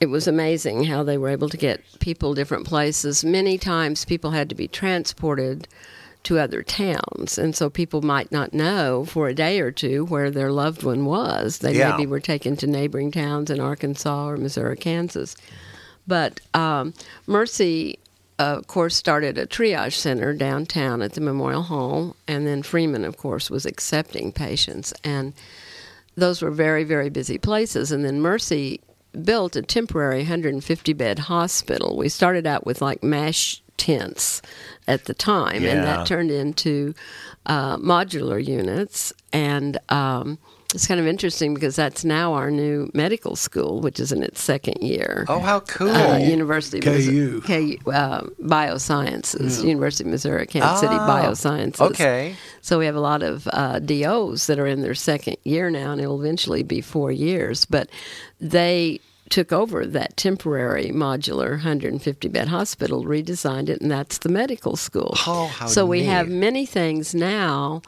[0.00, 3.24] it was amazing how they were able to get people different places.
[3.24, 5.68] Many times people had to be transported
[6.24, 10.30] to other towns, and so people might not know for a day or two where
[10.30, 11.58] their loved one was.
[11.58, 11.92] They yeah.
[11.92, 15.36] maybe were taken to neighboring towns in Arkansas or Missouri, Kansas.
[16.06, 16.94] But um,
[17.26, 17.98] Mercy,
[18.38, 23.04] uh, of course, started a triage center downtown at the Memorial Hall, and then Freeman,
[23.04, 24.92] of course, was accepting patients.
[25.04, 25.32] And
[26.16, 27.92] those were very, very busy places.
[27.92, 28.80] And then Mercy
[29.24, 31.96] built a temporary 150 bed hospital.
[31.96, 34.42] We started out with like MASH tents
[34.86, 35.70] at the time, yeah.
[35.70, 36.94] and that turned into
[37.46, 39.12] uh, modular units.
[39.32, 40.38] And um,
[40.74, 44.42] it's kind of interesting because that's now our new medical school, which is in its
[44.42, 45.24] second year.
[45.28, 45.90] Oh, how cool!
[45.90, 49.68] Uh, University of KU, KU uh, Biosciences, yeah.
[49.68, 51.80] University of Missouri, Kansas City ah, Biosciences.
[51.80, 52.34] Okay.
[52.60, 55.92] So we have a lot of uh, DOs that are in their second year now,
[55.92, 57.64] and it'll eventually be four years.
[57.64, 57.88] But
[58.40, 64.76] they took over that temporary modular 150 bed hospital, redesigned it, and that's the medical
[64.76, 65.14] school.
[65.26, 67.82] Oh, so we have many things now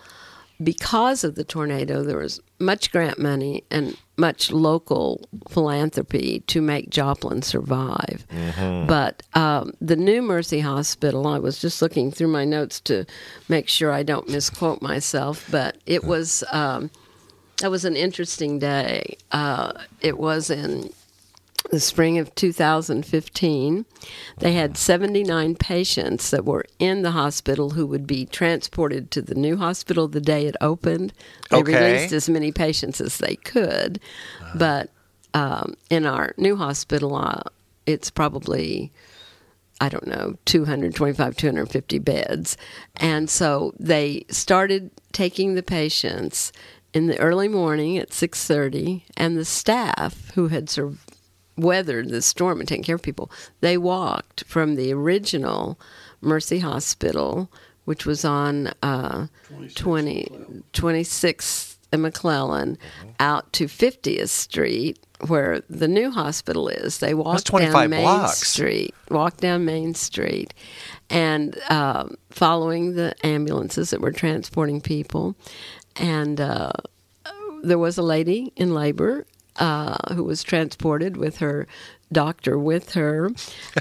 [0.62, 2.02] because of the tornado.
[2.02, 8.26] There was much grant money and much local philanthropy to make Joplin survive.
[8.30, 8.86] Mm-hmm.
[8.86, 13.06] But um, the new Mercy Hospital, I was just looking through my notes to
[13.48, 16.44] make sure I don't misquote myself, but it was.
[16.52, 16.90] Um,
[17.58, 19.16] that was an interesting day.
[19.32, 20.92] Uh, it was in
[21.70, 23.84] the spring of 2015.
[24.38, 29.34] They had 79 patients that were in the hospital who would be transported to the
[29.34, 31.12] new hospital the day it opened.
[31.50, 31.96] They okay.
[31.96, 34.00] released as many patients as they could,
[34.54, 34.90] but
[35.34, 37.42] um, in our new hospital, uh,
[37.86, 38.92] it's probably
[39.80, 42.56] I don't know, 225, 250 beds.
[42.96, 46.52] And so they started taking the patients
[46.92, 50.94] in the early morning at 6.30 and the staff who had sur-
[51.58, 53.30] weathered the storm and taken care of people.
[53.60, 55.78] They walked from the original
[56.20, 57.50] Mercy Hospital,
[57.84, 59.26] which was on uh,
[59.74, 63.10] 20, 26th and McClellan, mm-hmm.
[63.18, 66.98] out to 50th Street, where the new hospital is.
[66.98, 68.46] They walked down Main blocks.
[68.46, 70.54] Street, walked down Main Street,
[71.10, 75.34] and uh, following the ambulances that were transporting people.
[75.96, 76.72] And uh,
[77.62, 79.26] there was a lady in labor
[79.58, 81.66] uh, who was transported with her
[82.12, 83.30] doctor with her,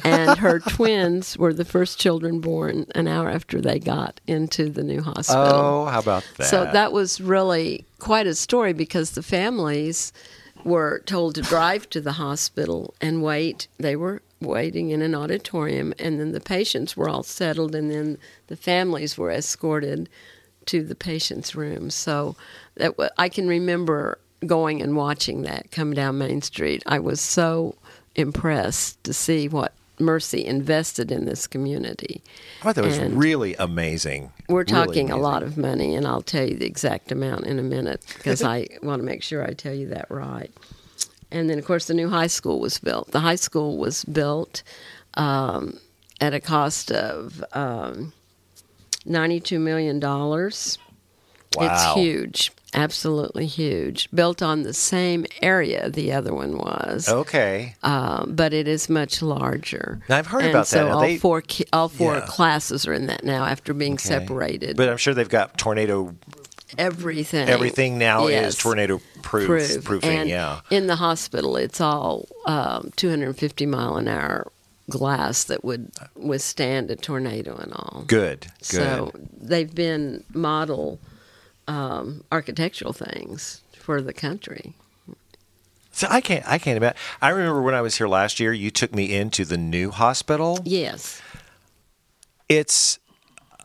[0.04, 4.84] and her twins were the first children born an hour after they got into the
[4.84, 5.44] new hospital.
[5.46, 6.48] Oh, how about that?
[6.48, 10.12] So that was really quite a story because the families
[10.63, 13.67] were told to drive to the hospital and wait.
[13.78, 18.17] They were waiting in an auditorium, and then the patients were all settled, and then
[18.48, 20.10] the families were escorted
[20.65, 21.90] to the patient's room.
[21.90, 22.36] So
[22.75, 27.75] that I can remember going and watching that come down Main Street, I was so
[28.15, 32.21] impressed to see what Mercy invested in this community.
[32.62, 34.31] I thought that was really amazing.
[34.48, 35.12] We're really talking amazing.
[35.12, 38.44] a lot of money, and I'll tell you the exact amount in a minute because
[38.44, 40.52] I want to make sure I tell you that right.
[41.31, 43.12] And then, of course, the new high school was built.
[43.12, 44.63] The high school was built
[45.15, 45.79] um,
[46.21, 48.13] at a cost of um,
[49.06, 50.00] $92 million.
[50.00, 50.52] Wow.
[51.60, 52.52] It's huge.
[52.78, 54.08] Absolutely huge.
[54.12, 57.10] Built on the same area the other one was.
[57.10, 57.75] Okay.
[57.82, 60.00] Uh, but it is much larger.
[60.08, 60.92] Now, I've heard and about so that.
[60.92, 61.42] all they, four
[61.73, 62.25] all four yeah.
[62.28, 64.04] classes are in that now after being okay.
[64.04, 64.78] separated.
[64.78, 66.15] But I'm sure they've got tornado.
[66.78, 67.50] Everything.
[67.50, 68.54] Everything now yes.
[68.54, 69.48] is tornado proof.
[69.48, 69.84] proof.
[69.84, 70.12] Proofing.
[70.12, 70.62] And yeah.
[70.69, 74.52] In the hospital, it's all um, 250 mile an hour
[74.88, 78.04] glass that would withstand a tornado and all.
[78.06, 78.63] Good, good.
[78.63, 81.00] So they've been model
[81.68, 84.74] um, architectural things for the country.
[85.92, 86.48] So I can't.
[86.48, 86.98] I can't imagine.
[87.22, 88.54] I remember when I was here last year.
[88.54, 90.60] You took me into the new hospital.
[90.63, 91.22] Yes.
[92.48, 93.00] It's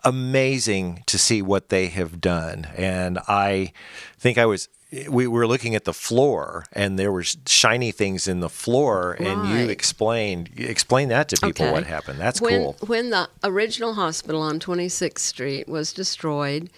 [0.05, 3.73] amazing to see what they have done, and I
[4.19, 4.69] think I was.
[5.09, 9.47] We were looking at the floor, and there were shiny things in the floor, and
[9.47, 9.71] you Right.
[9.71, 11.73] explained explain that to people Okay.
[11.73, 12.19] what happened.
[12.21, 12.77] That's when, cool.
[12.87, 16.69] When the original hospital on 26th Street was destroyed,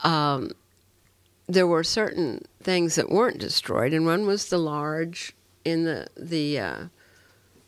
[0.00, 0.52] um,
[1.48, 5.32] there were certain things that weren't destroyed, and one was the large
[5.64, 6.78] in the the uh,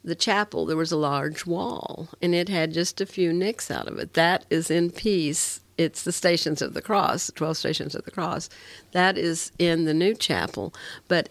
[0.04, 0.66] the chapel.
[0.66, 4.14] There was a large wall, and it had just a few nicks out of it.
[4.14, 5.60] That is in peace.
[5.78, 8.50] It's the Stations of the Cross, the 12 Stations of the Cross.
[8.92, 10.74] That is in the new chapel,
[11.08, 11.30] but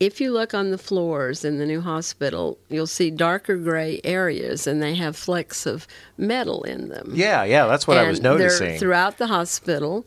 [0.00, 4.66] if you look on the floors in the new hospital, you'll see darker gray areas,
[4.66, 7.12] and they have flecks of metal in them.
[7.14, 8.78] Yeah, yeah, that's what I was And noticing.
[8.78, 10.04] throughout the hospital,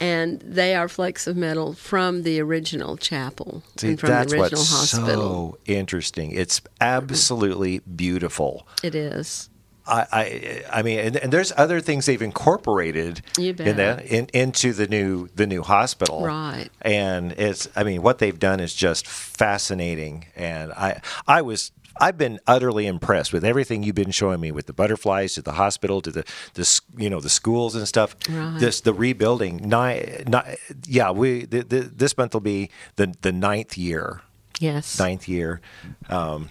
[0.00, 4.40] and they are flakes of metal from the original chapel See, and from that's the
[4.40, 5.58] original what's hospital.
[5.66, 6.32] so interesting.
[6.32, 8.66] It's absolutely beautiful.
[8.82, 9.48] It is.
[9.86, 14.72] I, I, I mean, and, and there's other things they've incorporated in that in, into
[14.72, 16.68] the new the new hospital, Right.
[16.82, 20.26] And it's, I mean, what they've done is just fascinating.
[20.36, 24.66] And I, I was, I've been utterly impressed with everything you've been showing me with
[24.66, 26.24] the butterflies to the hospital to the,
[26.54, 28.16] the you know, the schools and stuff.
[28.28, 28.58] Right.
[28.58, 29.68] This the rebuilding.
[29.68, 34.22] Nine, nine, yeah, we the, the, this month will be the the ninth year
[34.58, 34.98] Yes.
[34.98, 35.60] ninth year.
[36.08, 36.50] Um,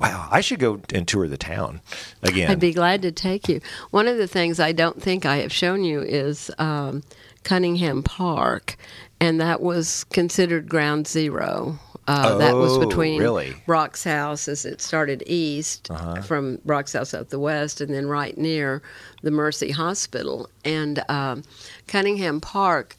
[0.00, 1.80] wow, I should go and tour the town
[2.22, 2.50] again.
[2.50, 3.60] I'd be glad to take you.
[3.90, 7.02] One of the things I don't think I have shown you is um,
[7.42, 8.76] Cunningham Park,
[9.20, 11.78] and that was considered ground zero.
[12.06, 13.50] Uh, that was Oh, between really?
[13.50, 13.60] Uh-huh.
[13.66, 15.88] Brock's house as it started east
[16.26, 18.82] from Brock's house up the west, and then right near
[19.22, 20.48] the Mercy Hospital.
[20.64, 21.44] And um,
[21.86, 22.96] Cunningham Park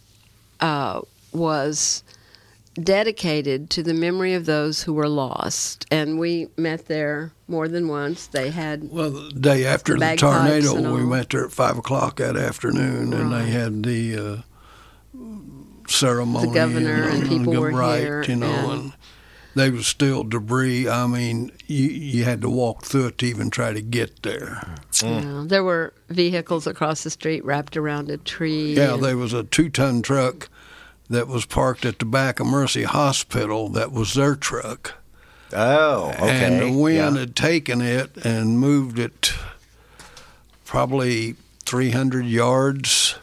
[0.59, 1.01] uh,
[1.33, 2.03] was
[2.73, 5.85] dedicated to the memory of those who were lost.
[5.91, 8.27] And we met there more than once.
[8.27, 11.07] They had Well, the day after the tornado, we all.
[11.07, 14.37] went there at five o'clock that afternoon, and they had the uh,
[15.87, 16.47] ceremony.
[16.47, 18.93] The governor you know, and people go- were right, here, you know, and- and
[19.55, 20.87] they was still debris.
[20.87, 24.75] I mean, you you had to walk through it to even try to get there.
[24.91, 25.21] Mm.
[25.21, 28.75] you know, there were vehicles across the street wrapped around a tree.
[28.75, 30.49] Yeah, and- there was a two-ton truck
[31.09, 33.69] that was parked at the back of Mercy Hospital.
[33.69, 34.95] That was their truck.
[35.53, 36.45] oh, okay.
[36.45, 37.19] And the wind yeah.
[37.21, 39.33] had taken it and moved it
[40.65, 41.35] probably
[41.65, 43.15] 300 yards,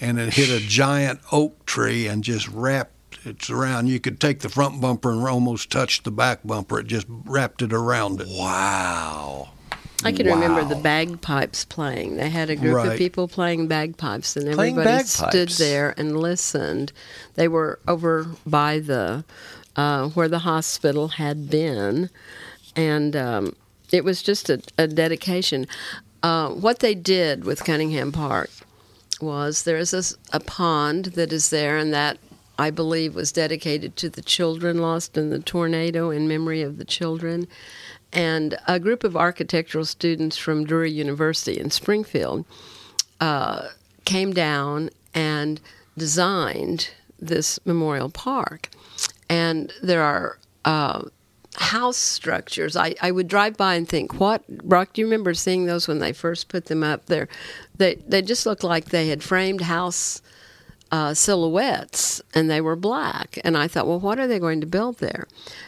[0.00, 2.91] and it hit a giant oak tree and just wrapped
[3.26, 3.88] it around.
[3.88, 6.80] You could take the front bumper and almost touch the back bumper.
[6.80, 8.28] It just wrapped it around it.
[8.28, 9.50] Wow.
[10.04, 12.16] I can remember the bagpipes playing.
[12.16, 16.92] They had a group of people playing bagpipes, and Playing everybody stood there and listened.
[17.34, 19.24] They were over by the
[19.76, 22.10] uh, where the hospital had been,
[22.74, 23.56] and um,
[23.92, 25.66] it was just a, a dedication.
[26.22, 28.50] Uh, what they did with Cunningham Park
[29.20, 32.18] was there is a pond that is there, and that
[32.58, 36.84] I believe was dedicated to the children lost in the tornado in memory of the
[36.84, 37.48] children.
[38.12, 42.44] And a group of architectural students from Drury University in Springfield
[43.20, 43.68] uh,
[44.04, 45.60] came down and
[45.96, 48.68] designed this memorial park.
[49.28, 51.04] And there are uh,
[51.56, 52.76] house structures.
[52.76, 55.98] I, I would drive by and think, what, Brock, do you remember seeing those when
[55.98, 57.28] they first put them up there?
[57.76, 60.20] They, they just looked like they had framed house
[60.92, 63.38] uh, silhouettes and they were black.
[63.44, 65.26] And I thought, well, what are they going to build there?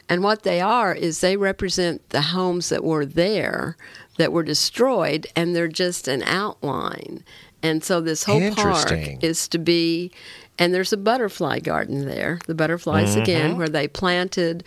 [0.09, 3.77] And what they are is they represent the homes that were there
[4.19, 7.25] that were destroyed and they're just an outline.
[7.63, 8.91] And so this whole park
[9.23, 10.13] is to be,
[10.59, 14.63] and there's a butterfly garden there, the butterflies again, where they planted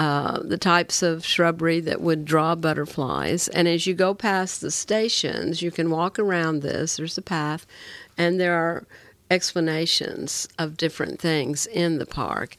[0.00, 3.46] uh, the types of shrubbery that would draw butterflies.
[3.48, 6.96] And as you go past the stations, you can walk around this.
[6.96, 7.66] There's a path,
[8.18, 8.84] and there are
[9.30, 12.56] explanations of different things in the park.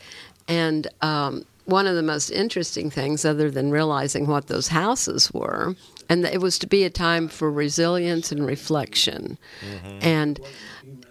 [0.48, 5.76] And um, one of the most interesting things, other than realizing what those houses were,
[6.10, 9.38] and it was to be a time for resilience and reflection.
[10.02, 10.40] And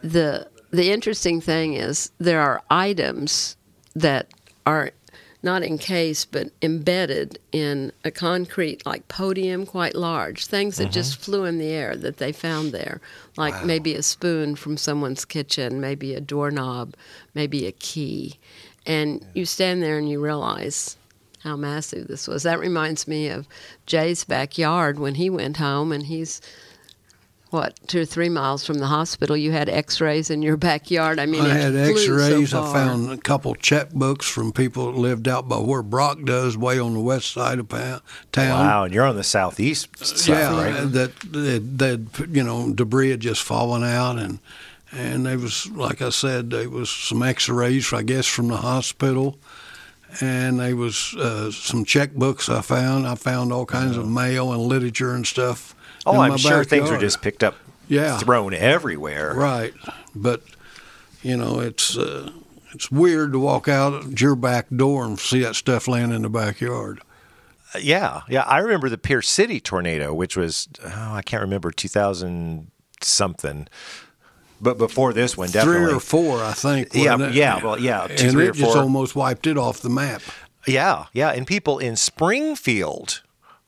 [0.03, 3.57] the the interesting thing is there are items
[3.95, 4.29] that
[4.67, 4.93] are
[5.43, 11.22] not encased but embedded in a concrete like podium quite large things that just mm-hmm.
[11.22, 13.01] flew in the air that they found there.
[13.36, 16.95] Like maybe a spoon from someone's kitchen maybe a doorknob
[17.34, 18.38] maybe a key.
[18.86, 20.97] And you stand there and you realize
[21.41, 22.43] how massive this was.
[22.43, 23.47] That reminds me of
[23.86, 26.41] Jay's backyard when he went home, and he's
[27.51, 29.36] what two or three miles from the hospital.
[29.36, 31.18] You had X-rays in your backyard.
[31.18, 32.55] I mean, I had X-rays.
[32.55, 36.78] I found a couple checkbooks from people that lived out by where Brock does, way
[36.78, 38.01] on the west side of town.
[38.36, 40.92] Wow, and you're on the southeast side, yeah, right?
[40.92, 44.38] that that that you know debris had just fallen out, and
[44.92, 49.38] and there was like I said, there was some X-rays, I guess, from the hospital,
[50.20, 53.07] and there was uh, some checkbooks I found.
[53.07, 55.74] I found all kinds of mail and literature and stuff.
[56.07, 57.57] Oh, I'm sure things are just picked up,
[57.88, 58.18] Yeah.
[58.18, 59.34] thrown everywhere.
[59.34, 59.74] right,
[60.14, 60.42] but
[61.22, 61.96] you know it's.
[61.96, 62.30] Uh,
[62.72, 66.22] it's weird to walk out at your back door and see that stuff laying in
[66.22, 67.01] the backyard.
[67.80, 68.42] Yeah, yeah.
[68.42, 72.70] I remember the Pierce City tornado, which was oh, I can't remember 2000
[73.03, 73.66] something,
[74.61, 75.84] but before this one, definitely.
[75.86, 76.94] Three or four, I think.
[76.94, 77.34] Yeah, it?
[77.34, 80.22] yeah, well, yeah, two, and three it or just almost wiped it off the map.
[80.66, 83.22] Yeah, yeah, and people in Springfield,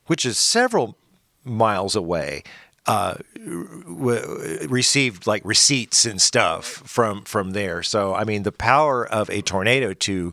[0.07, 0.97] which is several
[1.45, 2.43] miles away,
[2.87, 7.83] uh, w- received like receipts and stuff from from there.
[7.83, 10.33] So I mean, the power of a tornado to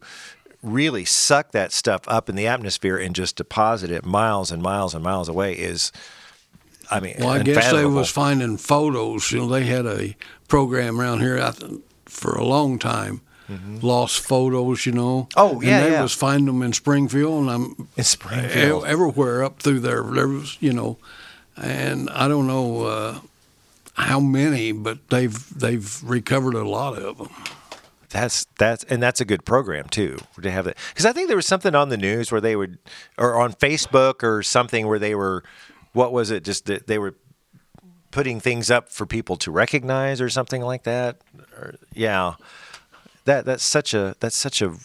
[0.61, 4.93] really suck that stuff up in the atmosphere and just deposit it miles and miles
[4.93, 5.91] and miles away is.
[6.91, 9.31] I mean, Well, I guess they was finding photos.
[9.31, 10.15] You know, they had a
[10.47, 11.39] program around here
[12.05, 13.21] for a long time.
[13.81, 15.27] Lost photos, you know.
[15.31, 15.39] Mm-hmm.
[15.39, 16.01] Oh, yeah, and they yeah.
[16.01, 18.85] was finding them in Springfield, and I'm in Springfield.
[18.85, 20.03] everywhere up through there.
[20.03, 20.97] There was, you know,
[21.57, 23.19] and I don't know uh,
[23.93, 27.29] how many, but they've they've recovered a lot of them.
[28.09, 31.37] That's that's and that's a good program too to have that because I think there
[31.37, 32.79] was something on the news where they would
[33.17, 35.43] or on Facebook or something where they were
[35.93, 37.15] what was it just that they were
[38.09, 41.17] putting things up for people to recognize or something like that
[41.55, 42.33] or, yeah
[43.29, 44.75] that that's such a that's such a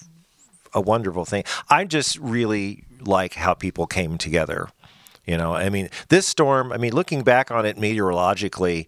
[0.72, 4.68] a wonderful thing I just really like how people came together
[5.26, 8.86] you know I mean this storm I mean looking back on it meteorologically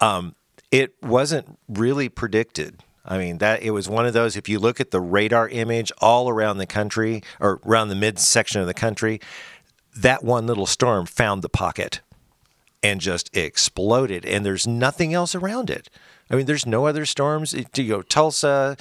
[0.00, 0.34] um,
[0.70, 2.82] it wasn't really predicted.
[3.04, 4.36] I mean that it was one of those.
[4.36, 8.60] If you look at the radar image all around the country or around the midsection
[8.60, 9.20] of the country,
[9.96, 12.00] that one little storm found the pocket
[12.82, 15.90] and just exploded, and there's nothing else around it.
[16.30, 17.52] I mean, there's no other storms.
[17.54, 18.76] It- You know, Tulsa,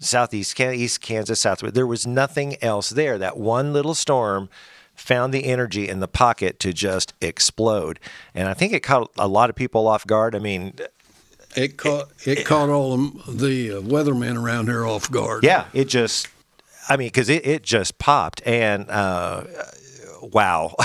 [0.00, 1.74] southeast Can- East Kansas, southwest.
[1.74, 3.18] There was nothing else there.
[3.18, 4.48] That one little storm
[4.94, 7.98] found the energy in the pocket to just explode,
[8.34, 10.34] and I think it caught a lot of people off guard.
[10.36, 10.74] I mean,
[11.56, 15.42] It caught it, caught all them, the uh, weathermen around here off guard.
[15.44, 16.28] Yeah, it just,
[16.88, 19.44] I mean, because it, it just popped and uh,
[20.22, 20.74] wow.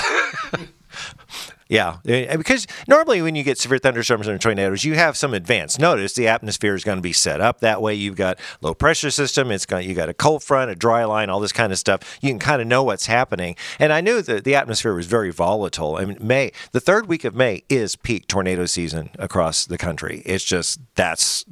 [1.70, 5.78] yeah, Eh, because normally when you get severe thunderstorms and tornadoes, you have some advance
[5.78, 6.14] notice.
[6.14, 7.94] The atmosphere is going to be set up that way.
[7.94, 9.52] You've got low pressure system.
[9.52, 12.18] It's got you got a cold front, a dry line, all this kind of stuff.
[12.20, 13.54] You can kind of know what's happening.
[13.78, 15.94] And I knew that the atmosphere was very volatile.
[15.94, 20.22] I mean, May, the third week of May is peak tornado season across the country.
[20.26, 21.44] It's just that's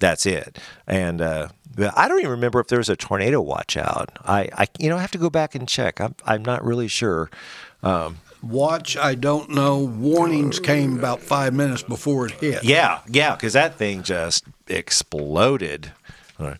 [0.00, 0.58] that's it.
[0.88, 1.48] And uh,
[1.94, 4.10] I don't even remember if there was a tornado watch out.
[4.24, 6.00] I, I you know I have to go back and check.
[6.00, 7.30] I'm I'm not really sure.
[7.84, 9.78] Um, Watch, I don't know.
[9.78, 12.64] Warnings came about five minutes before it hit.
[12.64, 15.92] yeah, yeah, because that thing just exploded.
[16.38, 16.58] All right.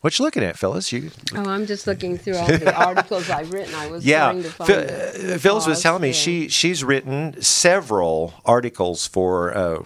[0.00, 0.92] What you looking at, Phyllis?
[0.92, 3.74] You Oh, I'm just looking through all the articles I've written.
[3.74, 4.30] I was yeah.
[4.30, 6.14] trying to find Phil- uh, Phyllis was telling me yeah.
[6.14, 9.82] she she's written several articles for uh,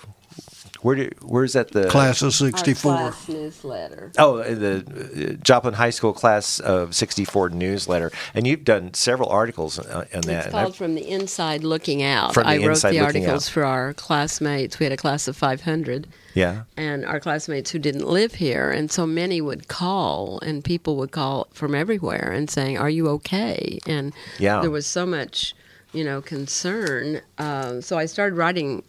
[0.84, 3.14] where do, where's that the Class of '64.
[3.28, 4.12] newsletter.
[4.18, 9.78] Oh, the uh, Joplin High School class of '64 newsletter, and you've done several articles
[9.78, 10.44] uh, on that.
[10.44, 12.34] It's called From the Inside Looking Out.
[12.34, 13.52] From the I wrote the articles Out.
[13.52, 14.78] for our classmates.
[14.78, 18.70] We had a class of 500, yeah, and our classmates who didn't live here.
[18.70, 23.08] And so many would call, and people would call from everywhere and saying, Are you
[23.08, 23.78] okay?
[23.86, 24.60] And Yeah.
[24.60, 25.54] there was so much,
[25.94, 27.22] you know, concern.
[27.38, 28.82] Uh, so I started writing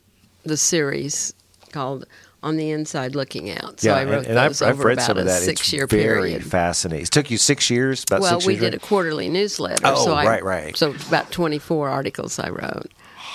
[0.43, 1.33] the series
[1.76, 2.05] called
[2.41, 3.82] On the Inside Looking Out.
[3.82, 5.30] So yeah, I wrote and, and I've, those I've over read about some of a
[5.30, 5.41] that.
[5.41, 6.43] six year period.
[6.43, 7.03] fascinating.
[7.03, 8.03] It took you six years.
[8.03, 8.61] About Well, six we years.
[8.63, 9.82] did a quarterly newsletter.
[9.86, 10.78] Oh, so I, right, right.
[10.78, 12.91] So about 24 articles I wrote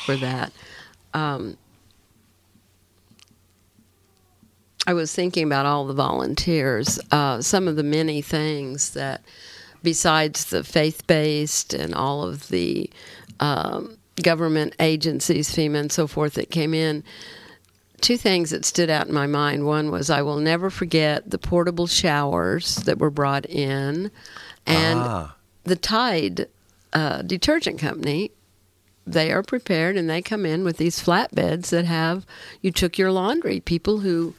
[0.06, 0.52] for that.
[1.12, 1.56] Um,
[4.86, 9.20] I was thinking about all the volunteers, uh, some of the many things that,
[9.82, 12.88] besides the faith based and all of the
[13.38, 17.04] um, government agencies, FEMA and so forth, that came in,
[18.00, 19.66] two things that stood out in my mind.
[19.66, 24.10] One was I will never forget the portable showers that were brought in,
[24.66, 25.34] and Ah.
[25.64, 26.46] the Tide
[26.92, 28.30] uh, detergent company.
[29.06, 32.26] They are prepared, and they come in with these flatbeds that have
[32.60, 33.58] you took your laundry.
[33.60, 34.34] People who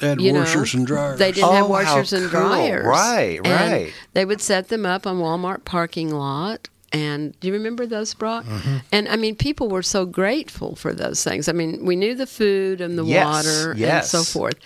[0.00, 1.18] had you know, washers and dryers.
[1.18, 2.40] They didn't have Oh, how washers and cool.
[2.40, 2.86] dryers.
[2.86, 3.92] Right, And right.
[4.14, 6.68] they would set them up on Walmart parking lot.
[6.92, 8.44] And do you remember those, Brock?
[8.44, 8.76] Mm-hmm.
[8.90, 11.48] And I mean, people were so grateful for those things.
[11.48, 14.12] I mean, we knew the food and the Yes, water yes.
[14.12, 14.56] and so forth,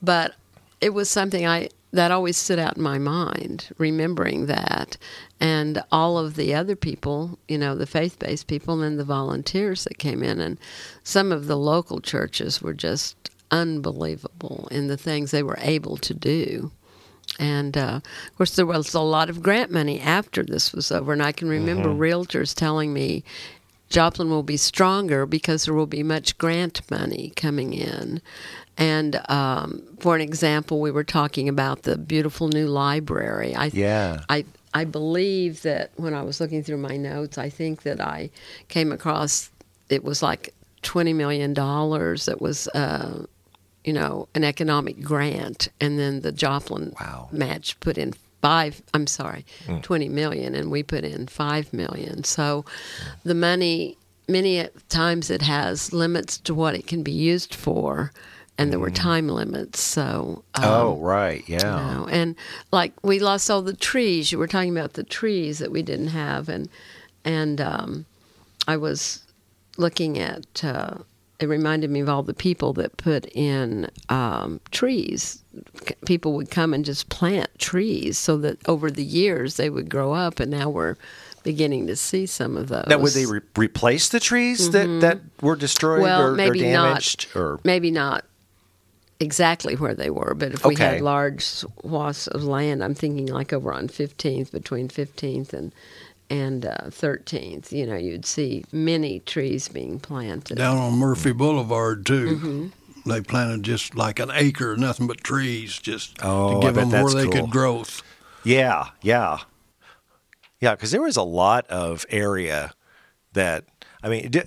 [0.00, 0.34] but
[0.80, 4.96] it was something I that always stood out in my mind, remembering that,
[5.38, 9.98] and all of the other people, you know, the faith-based people, and the volunteers that
[9.98, 10.58] came in, and
[11.04, 16.14] some of the local churches were just unbelievable in the things they were able to
[16.14, 16.72] do.
[17.42, 21.12] And uh, of course, there was a lot of grant money after this was over.
[21.12, 23.24] And I can remember realtors telling me
[23.88, 28.22] Joplin will be stronger because there will be much grant money coming in.
[28.78, 33.56] And um, for an example, we were talking about the beautiful new library.
[33.56, 34.20] I, Yeah.
[34.28, 38.30] I, I believe that when I was looking through my notes, I think that I
[38.68, 39.50] came across
[39.88, 42.68] it was like $20 million that was.
[42.68, 43.26] Uh,
[43.84, 47.28] you know, an economic grant, and then the Joplin Wow.
[47.32, 48.82] match put in five.
[48.94, 49.44] I'm sorry,
[49.82, 52.24] twenty million, and we put in five million.
[52.24, 52.64] So,
[53.24, 53.96] the money
[54.28, 58.12] many times it has limits to what it can be used for,
[58.56, 59.80] and there were time limits.
[59.80, 61.42] So, um, oh, right.
[61.48, 61.58] Yeah.
[61.90, 62.36] you know, and
[62.70, 64.30] like we lost all the trees.
[64.32, 66.68] You were talking about the trees that we didn't have, and
[67.24, 68.06] and um,
[68.68, 69.22] I was
[69.76, 70.64] looking at.
[70.64, 70.98] Uh,
[71.42, 75.42] it reminded me of all the people that put in um, trees.
[76.06, 80.12] People would come and just plant trees so that over the years they would grow
[80.12, 80.94] up, and now we're
[81.42, 82.84] beginning to see some of those.
[82.86, 86.02] Now, would they re- replace the trees that, that were destroyed Mm-hmm.
[86.04, 87.26] well, or, or damaged?
[87.34, 87.40] not.
[87.40, 88.24] Or maybe not
[89.18, 90.84] exactly where they were, but if we Okay.
[90.84, 95.72] had large swaths of land, I'm thinking like over on 15th, between 15th and
[96.32, 100.56] and uh, 13th, you know, you'd see many trees being planted.
[100.56, 102.36] Down on Murphy Boulevard too.
[102.36, 103.10] Mm-hmm.
[103.10, 107.12] They planted just like an acre, nothing but trees, just Oh, to give them where
[107.12, 107.32] they cool.
[107.42, 108.02] could growth.
[108.44, 109.38] Yeah, yeah,
[110.60, 110.74] yeah.
[110.74, 112.72] Because there was a lot of area
[113.34, 113.64] that
[114.02, 114.42] I mean, do,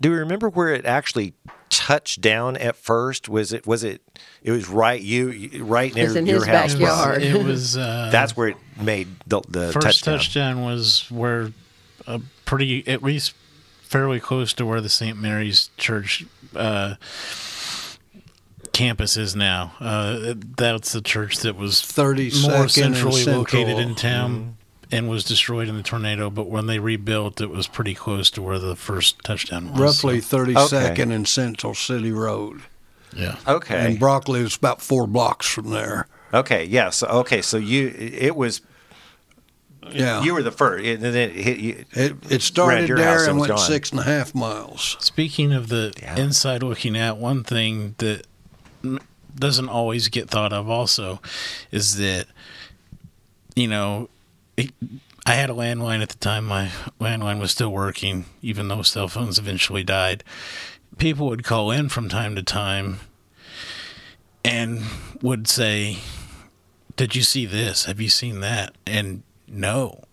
[0.00, 1.34] do you remember where it actually
[1.78, 3.28] touched down at first?
[3.28, 3.66] Was it?
[3.66, 4.00] Was it?
[4.42, 6.72] It was right you you- right near in your his house.
[6.74, 7.20] backyard.
[7.22, 7.30] Brock.
[7.34, 7.76] It was.
[7.76, 10.18] Uh, That's where it made the, the first touchdown.
[10.18, 10.64] touchdown.
[10.64, 11.52] was where
[12.06, 13.34] a pretty at least
[13.82, 15.16] fairly close to where the St.
[15.18, 16.24] Mary's Church
[16.56, 16.94] uh,
[18.72, 19.72] campus is now.
[19.80, 23.38] Uh, that's the church that was 30 more centrally Central.
[23.38, 24.56] located in town
[24.90, 26.30] and was destroyed in the tornado.
[26.30, 29.80] But when they rebuilt, it was pretty close to where the first touchdown was.
[29.80, 31.02] Roughly so- 32nd Okay.
[31.14, 32.62] and Central City Road.
[33.16, 33.36] yeah.
[33.46, 33.86] Okay.
[33.86, 36.06] And Brock lives about four blocks from there.
[36.32, 36.64] okay.
[36.64, 36.90] Yeah.
[36.90, 37.42] So okay.
[37.42, 38.60] So you it was
[39.92, 40.22] Yeah.
[40.22, 43.48] you were the first, and then it hit it, it started there and and was
[43.48, 43.66] went gone.
[43.66, 44.96] six and a half miles.
[45.00, 46.16] Speaking of the Yeah.
[46.16, 48.26] inside looking out, one thing that
[49.36, 51.20] doesn't always get thought of also
[51.70, 52.26] is that,
[53.56, 54.08] you know,
[54.58, 56.44] I had a landline at the time.
[56.44, 60.22] My landline was still working, even though cell phones eventually died.
[60.98, 63.00] People would call in from time to time
[64.44, 64.82] and
[65.22, 65.98] would say,
[66.96, 67.86] Did you see this?
[67.86, 68.74] Have you seen that?
[68.86, 70.04] And no,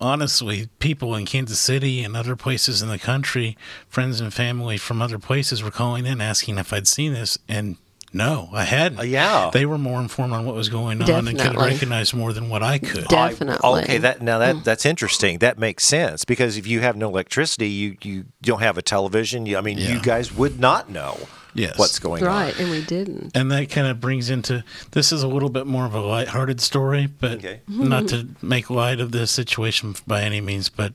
[0.00, 3.56] honestly, people in Kansas City and other places in the country,
[3.88, 7.38] friends and family from other places were calling in asking if I'd seen this.
[7.48, 7.78] And
[8.12, 8.98] no, I hadn't.
[8.98, 9.50] Uh, yeah.
[9.52, 12.62] They were more informed on what was going on and could recognize more than what
[12.62, 13.08] I could.
[13.08, 13.80] Definitely.
[13.80, 15.38] I, okay, that now that that's interesting.
[15.38, 19.46] That makes sense because if you have no electricity, you you don't have a television.
[19.46, 21.18] You, I mean, you guys would not know
[21.54, 21.78] Yes.
[21.78, 22.42] what's going right, on.
[22.44, 23.36] Right, and we didn't.
[23.36, 26.60] and that kind of brings into this is a little bit more of a lighthearted
[26.62, 27.60] story, but Okay.
[27.68, 30.92] not to make light of the situation by any means, but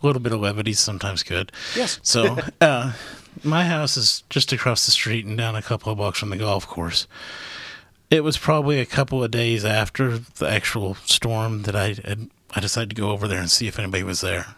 [0.00, 1.50] a little bit of levity is sometimes good.
[1.74, 1.98] Yes.
[2.04, 2.92] So, uh,
[3.44, 6.36] my house is just across the street and down a couple of blocks from the
[6.36, 7.06] golf course.
[8.10, 11.96] It was probably a couple of days after the actual storm that I
[12.54, 14.54] I decided to go over there and see if anybody was there.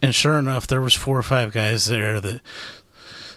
[0.00, 2.40] And sure enough, there was four or five guys there that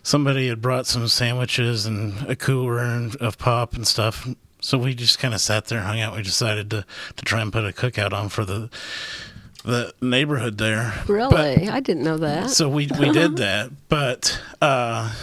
[0.03, 4.27] somebody had brought some sandwiches and a cooler and, of pop and stuff.
[4.59, 6.15] So we just kind of sat there hung out.
[6.15, 6.85] We decided to,
[7.15, 8.69] to try and put a cookout on for the
[9.63, 10.93] the neighborhood there.
[11.07, 12.49] But- Really, I didn't know that.
[12.49, 15.13] so we we did that, but uh,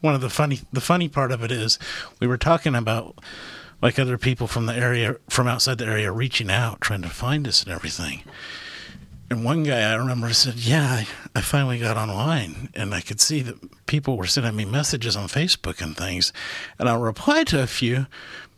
[0.00, 1.78] one of the funny the funny part of it is
[2.20, 3.18] we were talking about
[3.80, 7.46] like other people from the area from outside the area reaching out trying to find
[7.48, 8.22] us and everything.
[9.30, 13.20] And one guy I remember said, "Yeah, I, I finally got online and I could
[13.20, 16.32] see that people were sending me messages on Facebook and things,
[16.78, 18.06] and I replied to a few."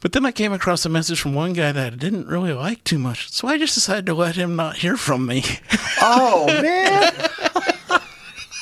[0.01, 2.85] But then I came across a message from one guy that I didn't really like
[2.85, 5.45] too much, so I just decided to let him not hear from me.
[6.01, 8.01] Oh man!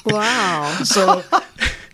[0.06, 0.80] wow.
[0.82, 1.22] so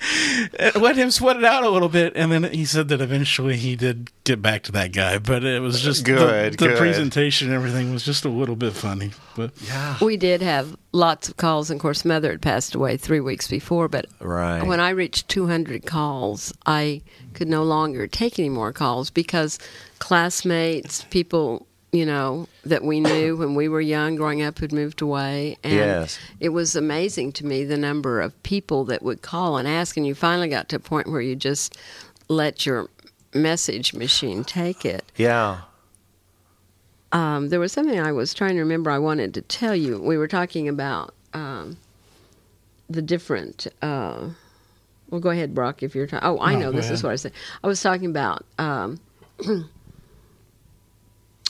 [0.74, 3.76] let him sweat it out a little bit, and then he said that eventually he
[3.76, 6.78] did get back to that guy, but it was just Good, The, the good.
[6.78, 9.96] presentation and everything was just a little bit funny, but Yeah.
[10.00, 13.48] We did have lots of calls, and of course, Mother had passed away three weeks
[13.48, 13.88] before.
[13.88, 14.62] But Right.
[14.66, 17.02] when I reached 200 calls, I
[17.34, 19.58] could no longer take any more calls because
[19.98, 25.00] classmates, people, you know, that we knew when we were young, growing up, who'd moved
[25.00, 26.18] away, and Yes.
[26.40, 30.06] it was amazing to me the number of people that would call and ask, and
[30.06, 31.76] you finally got to a point where you just
[32.28, 32.88] let your
[33.32, 35.60] message machine take it Yeah.
[37.12, 40.00] um, there was something I was trying to remember I wanted to tell you.
[40.00, 41.76] We were talking about um,
[42.90, 43.66] the different.
[43.82, 44.30] Uh,
[45.10, 46.26] well, go ahead, Brock, if you're talking.
[46.28, 46.70] Oh, I No, know.
[46.72, 47.32] go This is what I said.
[47.62, 48.98] I was talking about um,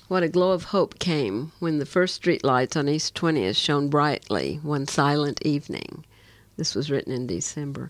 [0.08, 3.88] what a glow of hope came when the first street lights on East 20th shone
[3.88, 6.04] brightly one silent evening.
[6.56, 7.88] This was written in December.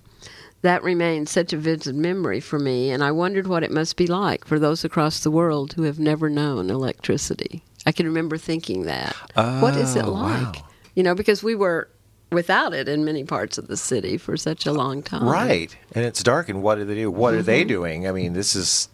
[0.62, 4.06] That remains such a vivid memory for me, and I wondered what it must be
[4.06, 7.62] like for those across the world who have never known electricity.
[7.84, 9.14] I can remember thinking that.
[9.34, 10.54] what is it Oh, like?
[10.56, 10.68] wow.
[10.94, 11.88] You know, because we were
[12.32, 15.28] without it in many parts of the city for such a long time.
[15.28, 15.76] Right.
[15.92, 16.48] And it's dark.
[16.48, 17.10] And what do they do?
[17.10, 17.68] What are they mm-hmm.
[17.68, 18.08] doing?
[18.08, 18.88] I mean, this is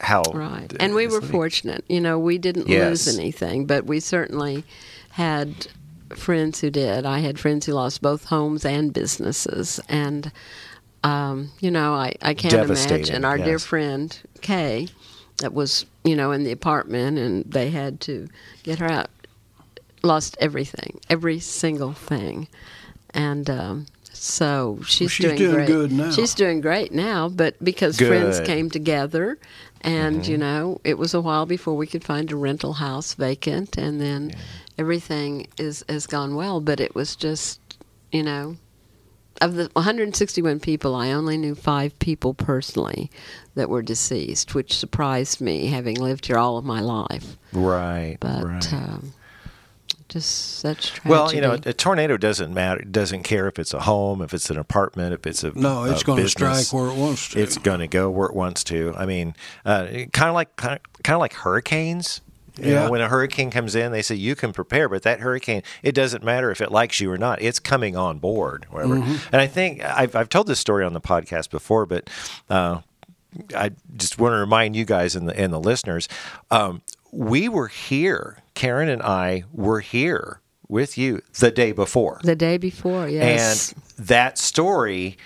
[0.00, 0.22] how.
[0.32, 0.72] Right.
[0.80, 1.84] And we were fortunate.
[1.88, 3.06] You know, we didn't Yes.
[3.06, 4.64] lose anything, but we certainly
[5.10, 5.66] had
[6.16, 7.06] friends who did.
[7.06, 9.78] I had friends who lost both homes and businesses.
[9.88, 10.32] And,
[11.04, 13.24] um, you know, I, I can't imagine.
[13.24, 14.88] Our dear friend, Kay,
[15.38, 18.28] that was, you know, in the apartment and they had to
[18.62, 19.08] get her out,
[20.02, 22.48] lost everything, every single thing.
[23.14, 25.66] And, um, so she's, she's doing, doing great.
[25.66, 26.10] good now.
[26.10, 29.38] She's doing great now, but because friends came together,
[29.82, 30.30] and Mm-hmm.
[30.30, 34.00] you know, it was a while before we could find a rental house vacant, and
[34.00, 34.32] then
[34.76, 36.60] everything is has gone well.
[36.60, 37.60] But it was just,
[38.12, 38.56] you know,
[39.40, 43.10] of the 161 people, I only knew five people personally
[43.54, 47.36] that were deceased, which surprised me, having lived here all of my life.
[47.52, 48.18] Right.
[48.20, 48.72] But right.
[48.74, 49.14] um,
[50.10, 51.08] just such tragedy.
[51.08, 52.80] Well, you know, a tornado doesn't matter.
[52.80, 55.84] It doesn't care if it's a home, if it's an apartment, if it's a No,
[55.84, 56.66] it's going to business.
[56.68, 57.40] strike where it wants to.
[57.40, 58.92] It's going to go where it wants to.
[58.96, 59.34] I mean,
[59.64, 62.20] uh, kind of like kind of like hurricanes.
[62.60, 62.84] You Yeah.
[62.86, 65.92] know, when a hurricane comes in, they say you can prepare, but that hurricane, it
[65.94, 67.40] doesn't matter if it likes you or not.
[67.40, 68.96] It's coming on board, whatever.
[68.96, 69.16] Mm-hmm.
[69.32, 72.10] And I think I've, I've told this story on the podcast before, but
[72.50, 72.80] uh,
[73.56, 76.08] I just want to remind you guys and the and the listeners,
[76.50, 78.38] um, we were here.
[78.54, 82.20] Karen and I were here with you the day before.
[82.22, 83.72] the day before, yes.
[83.72, 85.16] And that story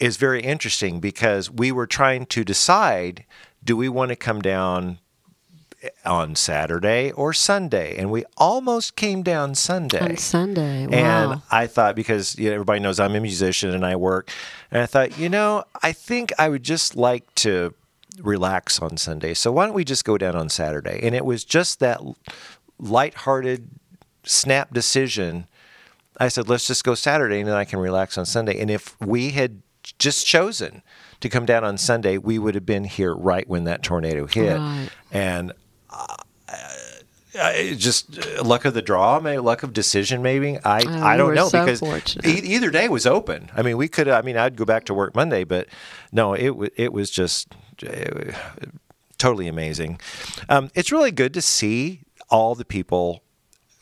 [0.00, 3.24] is very interesting because we were trying to decide
[3.62, 4.98] do we want to come down
[6.04, 7.96] on Saturday or Sunday?
[7.96, 10.00] And we almost came down Sunday.
[10.00, 11.32] on Sunday, wow.
[11.32, 14.30] And I thought because you know, everybody knows I'm a musician and I work,
[14.70, 17.74] and I thought, you know, I think I would just like to
[18.20, 19.34] relax on Sunday.
[19.34, 21.00] So why don't we just go down on Saturday?
[21.02, 22.00] And it was just that
[22.78, 23.68] lighthearted
[24.24, 25.46] snap decision.
[26.18, 28.60] I said, let's just go Saturday and then I can relax on Sunday.
[28.60, 29.62] And if we had
[29.98, 30.82] just chosen
[31.20, 34.58] to come down on Sunday, we would have been here right when that tornado hit.
[34.58, 34.88] Right.
[35.10, 35.52] And
[35.90, 36.16] uh,
[37.36, 40.58] I just uh, luck of the draw, maybe luck of decision, maybe.
[40.64, 43.50] I Oh, I don't know so because e- either day was open.
[43.54, 44.08] I mean, we could.
[44.08, 45.66] I mean, I'd go back to work Monday, but
[46.12, 47.48] no, it wa- it was just
[47.86, 48.32] uh,
[49.18, 49.98] totally amazing.
[50.48, 53.22] Um, it's really good to see all the people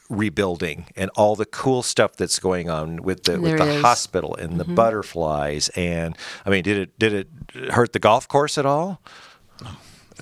[0.09, 3.83] rebuilding and all the cool stuff that's going on with the with the is.
[3.83, 5.69] hospital and the butterflies.
[5.71, 7.29] And I mean, did it did it
[7.73, 9.01] hurt the golf course at all?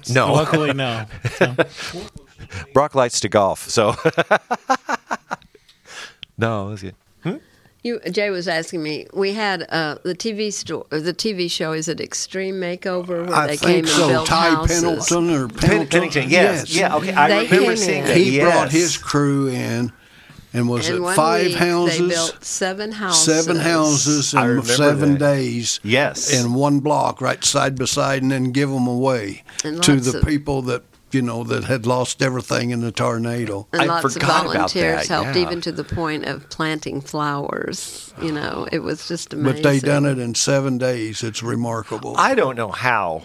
[0.08, 0.32] No.
[0.32, 1.04] luckily no.
[1.36, 1.54] So,
[2.74, 3.94] Brock likes to golf, so
[6.38, 6.94] no, it was good.
[7.82, 9.06] You, Jay was asking me.
[9.14, 11.72] We had uh, the TV store, the TV show.
[11.72, 13.26] Is it Extreme Makeover?
[13.26, 14.02] Where I they came so.
[14.02, 14.82] and built Ty houses.
[14.82, 15.88] Pendleton or Pen- Pendleton.
[15.88, 17.14] Pennington, yes, yeah, okay.
[17.14, 18.04] I They remember came seeing in.
[18.04, 18.16] that.
[18.18, 18.52] He yes.
[18.52, 19.92] brought his crew in,
[20.52, 21.98] and was In it one five week, houses?
[22.00, 23.24] They built seven houses.
[23.44, 25.18] Seven houses in seven that.
[25.18, 25.80] days.
[25.82, 26.38] Yes.
[26.38, 30.18] in one block, right side by side, and then give them away And to the
[30.18, 30.82] of- people that
[31.14, 33.66] you know that had lost everything in the tornado.
[33.72, 35.42] And I lots of forgot about volunteers that, helped, yeah.
[35.42, 38.12] even to the point of planting flowers.
[38.20, 39.62] You know, it was just amazing.
[39.62, 41.22] But they done it in seven days.
[41.22, 42.14] It's remarkable.
[42.16, 43.22] I don't know how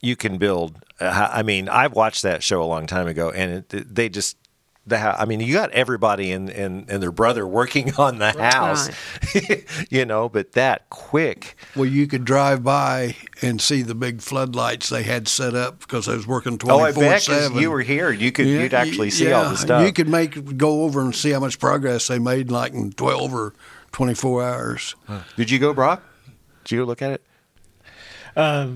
[0.00, 0.76] you can build.
[1.00, 4.36] Uh, I mean, I've watched that show a long time ago, and it, they just.
[4.88, 8.30] The, hou- I mean, you got everybody and, and, and their brother working on the
[8.40, 8.88] house,
[9.90, 11.56] you know, but that quick.
[11.74, 16.08] well, you could drive by and see the big floodlights they had set up because
[16.08, 17.58] I was working Oh, I twenty four bet 'cause seven.
[17.58, 18.12] you were here.
[18.12, 19.84] You could Yeah, you'd actually see yeah, all the stuff.
[19.84, 23.34] You could make go over and see how much progress they made, like in twelve
[23.34, 23.54] or
[23.90, 24.94] twenty four hours.
[25.36, 26.02] Did you go, Brock?
[26.64, 27.22] Did you look at it
[28.36, 28.68] Uh,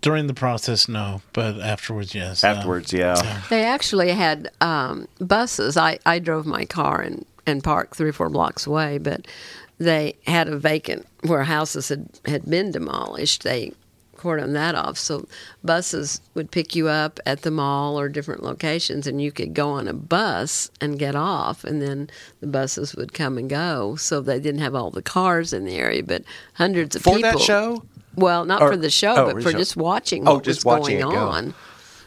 [0.00, 2.44] during the process, no, but afterwards, yes.
[2.44, 2.92] Uh, afterwards?
[2.92, 3.42] yeah.
[3.50, 5.76] They actually had um, buses.
[5.76, 9.26] I, I drove my car and, and parked three or four blocks away, but
[9.78, 13.42] they had a vacant where houses had, had been demolished.
[13.42, 13.72] They
[14.16, 14.96] cordoned that off.
[14.96, 15.26] So
[15.62, 19.70] buses would pick you up at the mall or different locations, and you could go
[19.70, 22.08] on a bus and get off, and then
[22.40, 23.96] the buses would come and go.
[23.96, 26.22] So they didn't have all the cars in the area, but
[26.54, 27.32] hundreds of For people.
[27.32, 27.82] that show?
[28.16, 29.58] Well, not Or- for the show, oh, but for for show.
[29.58, 31.28] just watching Oh, what just was watching going it go.
[31.28, 31.54] on.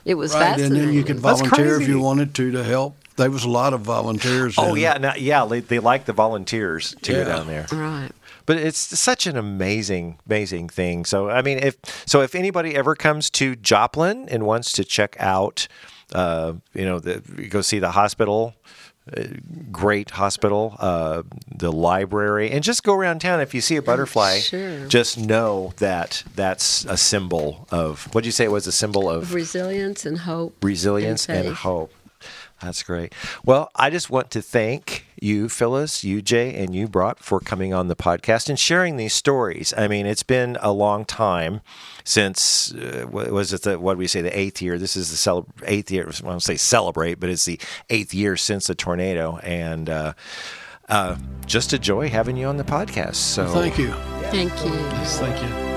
[0.05, 2.95] It was Right, and then you could volunteer if you wanted to to help.
[3.17, 4.55] There was a lot of volunteers.
[4.57, 5.45] Oh and- yeah, no, yeah.
[5.45, 7.23] They, they like the volunteers too Yeah.
[7.25, 7.65] down there.
[7.71, 8.11] Right.
[8.45, 11.03] But it's such an amazing, amazing thing.
[11.03, 15.17] So I mean, if so, if anybody ever comes to Joplin and wants to check
[15.19, 15.67] out,
[16.13, 18.53] uh, you know, the, go see the hospital,
[19.71, 23.39] great hospital, uh, the library, and just go around town.
[23.41, 24.85] If you see a butterfly, Sure.
[24.87, 29.09] just know that that's a symbol of what did you say it was a symbol
[29.09, 30.55] of resilience and hope.
[30.63, 31.57] resilience and, faith.
[31.57, 31.93] hope.
[32.61, 33.13] That's great.
[33.45, 37.71] Well, I just want to thank you, Phyllis, you, Jay, and you, Brock, for coming
[37.71, 39.75] on the podcast and sharing these stories.
[39.77, 41.61] I mean, it's been a long time
[42.07, 44.77] since, uh, was it, the, what do we say, the eighth year?
[44.79, 46.07] This is the cele- eighth year.
[46.07, 49.39] I don't say celebrate, but it's the eighth year since the tornado.
[49.43, 50.13] And uh,
[50.87, 53.15] uh, just a joy having you on the podcast.
[53.15, 53.91] So Thank you.
[54.31, 54.71] Thank you.
[54.71, 55.76] Yes, thank you.